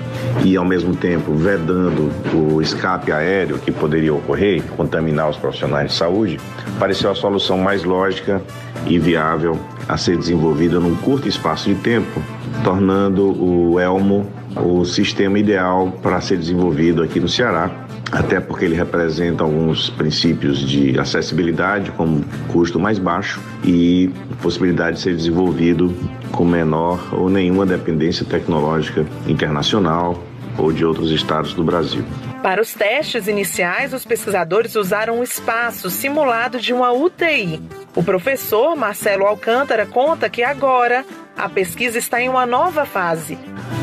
e, 0.44 0.56
ao 0.56 0.64
mesmo 0.64 0.94
tempo, 0.94 1.34
vedando 1.34 2.10
o 2.34 2.60
escape 2.60 3.12
aéreo 3.12 3.58
que 3.58 3.70
poderia 3.70 4.14
ocorrer, 4.14 4.62
contaminar 4.76 5.28
os 5.28 5.36
profissionais 5.36 5.90
de 5.90 5.96
saúde, 5.96 6.40
pareceu 6.78 7.10
a 7.10 7.14
solução 7.14 7.58
mais 7.58 7.84
lógica 7.84 8.42
e 8.86 8.98
viável 8.98 9.58
a 9.88 9.96
ser 9.96 10.16
desenvolvida 10.16 10.78
num 10.78 10.94
curto 10.96 11.28
espaço 11.28 11.68
de 11.68 11.74
tempo, 11.76 12.22
tornando 12.62 13.30
o 13.42 13.78
Elmo 13.78 14.26
o 14.60 14.84
sistema 14.84 15.38
ideal 15.38 15.92
para 16.02 16.20
ser 16.20 16.38
desenvolvido 16.38 17.02
aqui 17.02 17.20
no 17.20 17.28
Ceará, 17.28 17.86
até 18.10 18.40
porque 18.40 18.64
ele 18.64 18.74
representa 18.74 19.44
alguns 19.44 19.90
princípios 19.90 20.58
de 20.58 20.98
acessibilidade, 20.98 21.90
como 21.92 22.24
custo 22.48 22.78
mais 22.80 22.98
baixo 22.98 23.40
e 23.64 24.10
possibilidade 24.42 24.96
de 24.96 25.02
ser 25.02 25.14
desenvolvido 25.14 25.94
com 26.32 26.44
menor 26.44 27.08
ou 27.12 27.28
nenhuma 27.28 27.66
dependência 27.66 28.24
tecnológica 28.24 29.04
internacional 29.26 30.22
ou 30.56 30.72
de 30.72 30.84
outros 30.84 31.10
estados 31.10 31.54
do 31.54 31.62
Brasil. 31.62 32.04
Para 32.42 32.62
os 32.62 32.72
testes 32.72 33.26
iniciais, 33.26 33.92
os 33.92 34.04
pesquisadores 34.04 34.76
usaram 34.76 35.18
um 35.18 35.22
espaço 35.22 35.90
simulado 35.90 36.60
de 36.60 36.72
uma 36.72 36.92
UTI. 36.92 37.60
O 37.96 38.02
professor 38.02 38.76
Marcelo 38.76 39.26
Alcântara 39.26 39.84
conta 39.84 40.30
que 40.30 40.42
agora 40.42 41.04
a 41.36 41.48
pesquisa 41.48 41.98
está 41.98 42.20
em 42.20 42.28
uma 42.28 42.46
nova 42.46 42.84
fase. 42.84 43.36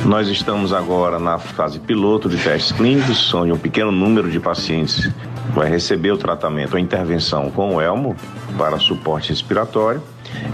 Nós 0.05 0.29
estamos 0.29 0.71
agora 0.71 1.19
na 1.19 1.37
fase 1.37 1.79
piloto 1.79 2.29
de 2.29 2.37
testes 2.37 2.71
clínicos, 2.71 3.33
onde 3.33 3.51
um 3.51 3.57
pequeno 3.57 3.91
número 3.91 4.31
de 4.31 4.39
pacientes 4.39 5.11
vai 5.53 5.69
receber 5.69 6.11
o 6.11 6.17
tratamento, 6.17 6.77
a 6.77 6.79
intervenção 6.79 7.51
com 7.51 7.75
o 7.75 7.81
ELMO 7.81 8.15
para 8.57 8.79
suporte 8.79 9.29
respiratório. 9.29 10.01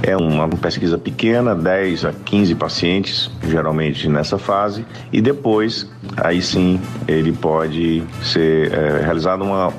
É 0.03 0.15
uma 0.17 0.47
pesquisa 0.47 0.97
pequena, 0.97 1.55
10 1.55 2.05
a 2.05 2.13
15 2.13 2.55
pacientes, 2.55 3.31
geralmente 3.47 4.07
nessa 4.09 4.37
fase, 4.37 4.85
e 5.11 5.21
depois, 5.21 5.89
aí 6.17 6.41
sim, 6.41 6.79
ele 7.07 7.31
pode 7.31 8.03
ser 8.23 8.73
é, 8.73 9.01
realizado 9.03 9.43
uma 9.43 9.71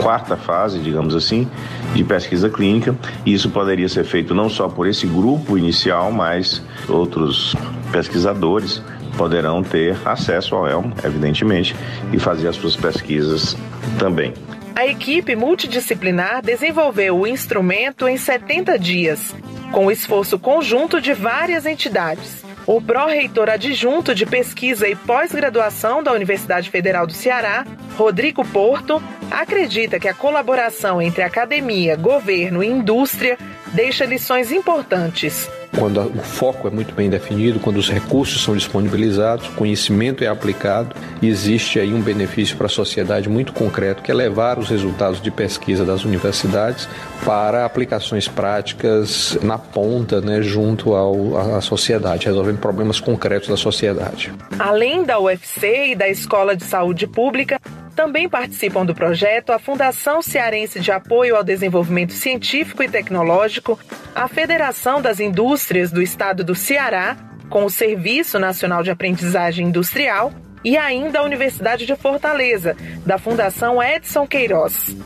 quarta 0.00 0.36
fase, 0.36 0.78
digamos 0.78 1.14
assim, 1.14 1.48
de 1.94 2.04
pesquisa 2.04 2.48
clínica. 2.48 2.94
E 3.24 3.32
isso 3.32 3.50
poderia 3.50 3.88
ser 3.88 4.04
feito 4.04 4.34
não 4.34 4.48
só 4.48 4.68
por 4.68 4.86
esse 4.86 5.06
grupo 5.06 5.56
inicial, 5.56 6.10
mas 6.12 6.62
outros 6.88 7.54
pesquisadores 7.92 8.82
poderão 9.16 9.62
ter 9.62 9.96
acesso 10.04 10.54
ao 10.54 10.68
ELMO, 10.68 10.92
evidentemente, 11.04 11.74
e 12.12 12.18
fazer 12.18 12.48
as 12.48 12.56
suas 12.56 12.76
pesquisas 12.76 13.56
também. 13.98 14.34
A 14.76 14.86
equipe 14.86 15.36
multidisciplinar 15.36 16.42
desenvolveu 16.42 17.16
o 17.16 17.26
instrumento 17.28 18.08
em 18.08 18.16
70 18.16 18.76
dias, 18.76 19.32
com 19.70 19.86
o 19.86 19.90
esforço 19.90 20.36
conjunto 20.36 21.00
de 21.00 21.12
várias 21.14 21.64
entidades. 21.64 22.44
O 22.66 22.80
pró-reitor 22.80 23.48
adjunto 23.48 24.12
de 24.12 24.26
pesquisa 24.26 24.88
e 24.88 24.96
pós-graduação 24.96 26.02
da 26.02 26.12
Universidade 26.12 26.70
Federal 26.70 27.06
do 27.06 27.12
Ceará, 27.12 27.64
Rodrigo 27.96 28.44
Porto, 28.44 29.00
acredita 29.30 30.00
que 30.00 30.08
a 30.08 30.14
colaboração 30.14 31.00
entre 31.00 31.22
academia, 31.22 31.94
governo 31.94 32.64
e 32.64 32.66
indústria 32.66 33.38
deixa 33.72 34.04
lições 34.04 34.50
importantes 34.50 35.48
quando 35.78 36.00
o 36.00 36.18
foco 36.18 36.68
é 36.68 36.70
muito 36.70 36.94
bem 36.94 37.10
definido, 37.10 37.60
quando 37.60 37.76
os 37.76 37.90
recursos 37.90 38.42
são 38.42 38.56
disponibilizados, 38.56 39.48
o 39.48 39.52
conhecimento 39.52 40.22
é 40.24 40.26
aplicado, 40.26 40.94
existe 41.22 41.78
aí 41.78 41.92
um 41.92 42.00
benefício 42.00 42.56
para 42.56 42.66
a 42.66 42.70
sociedade 42.70 43.28
muito 43.28 43.52
concreto, 43.52 44.02
que 44.02 44.10
é 44.10 44.14
levar 44.14 44.58
os 44.58 44.68
resultados 44.68 45.20
de 45.20 45.30
pesquisa 45.30 45.84
das 45.84 46.04
universidades 46.04 46.88
para 47.24 47.64
aplicações 47.64 48.28
práticas 48.28 49.38
na 49.42 49.58
ponta, 49.58 50.20
né, 50.20 50.42
junto 50.42 50.94
ao, 50.94 51.56
à 51.56 51.60
sociedade, 51.60 52.26
resolvendo 52.26 52.58
problemas 52.58 53.00
concretos 53.00 53.48
da 53.48 53.56
sociedade. 53.56 54.32
Além 54.58 55.04
da 55.04 55.18
UFC 55.18 55.92
e 55.92 55.94
da 55.94 56.08
Escola 56.08 56.56
de 56.56 56.64
Saúde 56.64 57.06
Pública, 57.06 57.60
também 57.94 58.28
participam 58.28 58.84
do 58.84 58.94
projeto 58.94 59.50
a 59.50 59.58
Fundação 59.58 60.20
Cearense 60.20 60.80
de 60.80 60.90
Apoio 60.90 61.36
ao 61.36 61.44
Desenvolvimento 61.44 62.12
Científico 62.12 62.82
e 62.82 62.88
Tecnológico, 62.88 63.78
a 64.14 64.28
Federação 64.28 65.00
das 65.00 65.20
Indústrias 65.20 65.90
do 65.90 66.02
Estado 66.02 66.44
do 66.44 66.54
Ceará, 66.54 67.16
com 67.48 67.64
o 67.64 67.70
Serviço 67.70 68.38
Nacional 68.38 68.82
de 68.82 68.90
Aprendizagem 68.90 69.68
Industrial 69.68 70.32
e 70.64 70.76
ainda 70.76 71.20
a 71.20 71.24
Universidade 71.24 71.86
de 71.86 71.94
Fortaleza, 71.94 72.76
da 73.04 73.18
Fundação 73.18 73.82
Edson 73.82 74.26
Queiroz. 74.26 74.96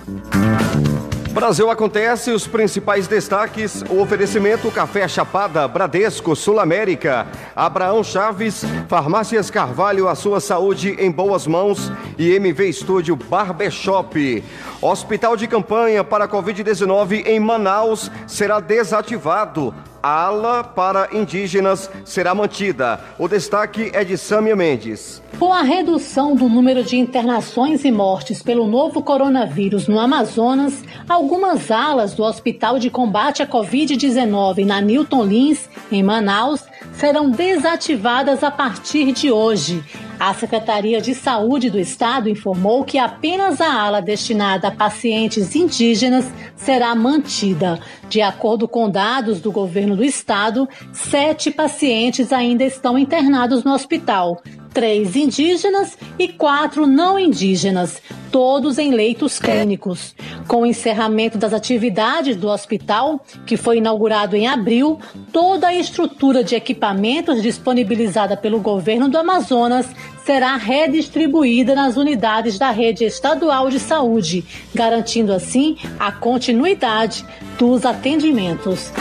Brasil 1.33 1.70
acontece, 1.70 2.31
os 2.31 2.47
principais 2.47 3.07
destaques, 3.07 3.83
o 3.91 4.01
oferecimento 4.01 4.70
Café 4.70 5.07
Chapada, 5.07 5.68
Bradesco, 5.68 6.35
Sul 6.35 6.59
América, 6.59 7.26
Abraão 7.55 8.03
Chaves, 8.03 8.64
Farmácias 8.89 9.51
Carvalho, 9.51 10.09
a 10.09 10.14
sua 10.14 10.41
saúde 10.41 10.97
em 10.99 11.11
boas 11.11 11.47
mãos. 11.47 11.93
E 12.18 12.35
MV 12.35 12.68
Estúdio 12.68 13.14
Barbershop. 13.14 14.43
Hospital 14.81 15.37
de 15.37 15.47
campanha 15.47 16.03
para 16.03 16.26
Covid-19 16.26 17.26
em 17.26 17.39
Manaus 17.39 18.11
será 18.26 18.59
desativado 18.59 19.74
ala 20.03 20.65
para 20.65 21.09
indígenas 21.13 21.91
será 22.05 22.35
mantida. 22.35 23.01
O 23.19 23.29
destaque 23.29 23.91
é 23.93 24.05
de 24.05 24.17
Sâmia 24.17 24.57
Mendes. 24.57 25.23
Com 25.39 25.53
a 25.53 25.63
redução 25.63 26.35
do 26.35 26.49
número 26.49 26.83
de 26.83 26.97
internações 26.97 27.85
e 27.85 27.93
mortes 27.93 28.43
pelo 28.43 28.67
novo 28.67 29.03
coronavírus 29.03 29.87
no 29.87 29.99
Amazonas, 29.99 30.83
algumas 31.09 31.71
alas 31.71 32.15
do 32.15 32.23
Hospital 32.23 32.79
de 32.79 32.91
Combate 32.91 33.43
à 33.43 33.47
Covid-19 33.47 34.65
na 34.65 34.81
Newton 34.81 35.25
Lins, 35.25 35.69
em 35.93 36.03
Manaus, 36.03 36.65
serão 36.93 37.31
desativadas 37.31 38.43
a 38.43 38.51
partir 38.51 39.13
de 39.13 39.31
hoje. 39.31 39.85
A 40.19 40.35
Secretaria 40.35 41.01
de 41.01 41.14
Saúde 41.14 41.71
do 41.71 41.79
Estado 41.79 42.29
informou 42.29 42.83
que 42.83 42.99
apenas 42.99 43.61
a 43.61 43.73
ala 43.73 44.03
destinada 44.03 44.66
a 44.66 44.71
pacientes 44.73 45.55
indígenas 45.55 46.27
será 46.57 46.93
mantida. 46.93 47.79
De 48.09 48.21
acordo 48.21 48.66
com 48.66 48.91
dados 48.91 49.41
do 49.41 49.53
governo 49.53 49.95
do 49.97 50.03
estado, 50.03 50.69
sete 50.93 51.53
pacientes 51.53 52.33
ainda 52.33 52.64
estão 52.64 52.99
internados 52.99 53.62
no 53.62 53.73
hospital 53.73 54.43
três 54.79 55.16
indígenas 55.16 55.99
e 56.16 56.29
quatro 56.29 56.87
não 56.87 57.18
indígenas, 57.18 58.01
todos 58.31 58.79
em 58.79 58.93
leitos 58.93 59.37
clínicos. 59.37 60.14
Com 60.47 60.62
o 60.62 60.66
encerramento 60.66 61.37
das 61.37 61.53
atividades 61.53 62.37
do 62.37 62.47
hospital, 62.47 63.20
que 63.45 63.57
foi 63.57 63.79
inaugurado 63.79 64.37
em 64.37 64.47
abril, 64.47 65.01
toda 65.33 65.66
a 65.66 65.74
estrutura 65.74 66.45
de 66.45 66.55
equipamentos 66.55 67.43
disponibilizada 67.43 68.37
pelo 68.37 68.61
governo 68.61 69.09
do 69.09 69.18
Amazonas 69.18 69.85
será 70.24 70.55
redistribuída 70.55 71.74
nas 71.74 71.97
unidades 71.97 72.57
da 72.57 72.70
rede 72.70 73.03
estadual 73.03 73.68
de 73.70 73.81
saúde, 73.81 74.45
garantindo 74.72 75.33
assim 75.33 75.76
a 75.99 76.12
continuidade 76.12 77.26
dos 77.59 77.85
atendimentos. 77.85 78.93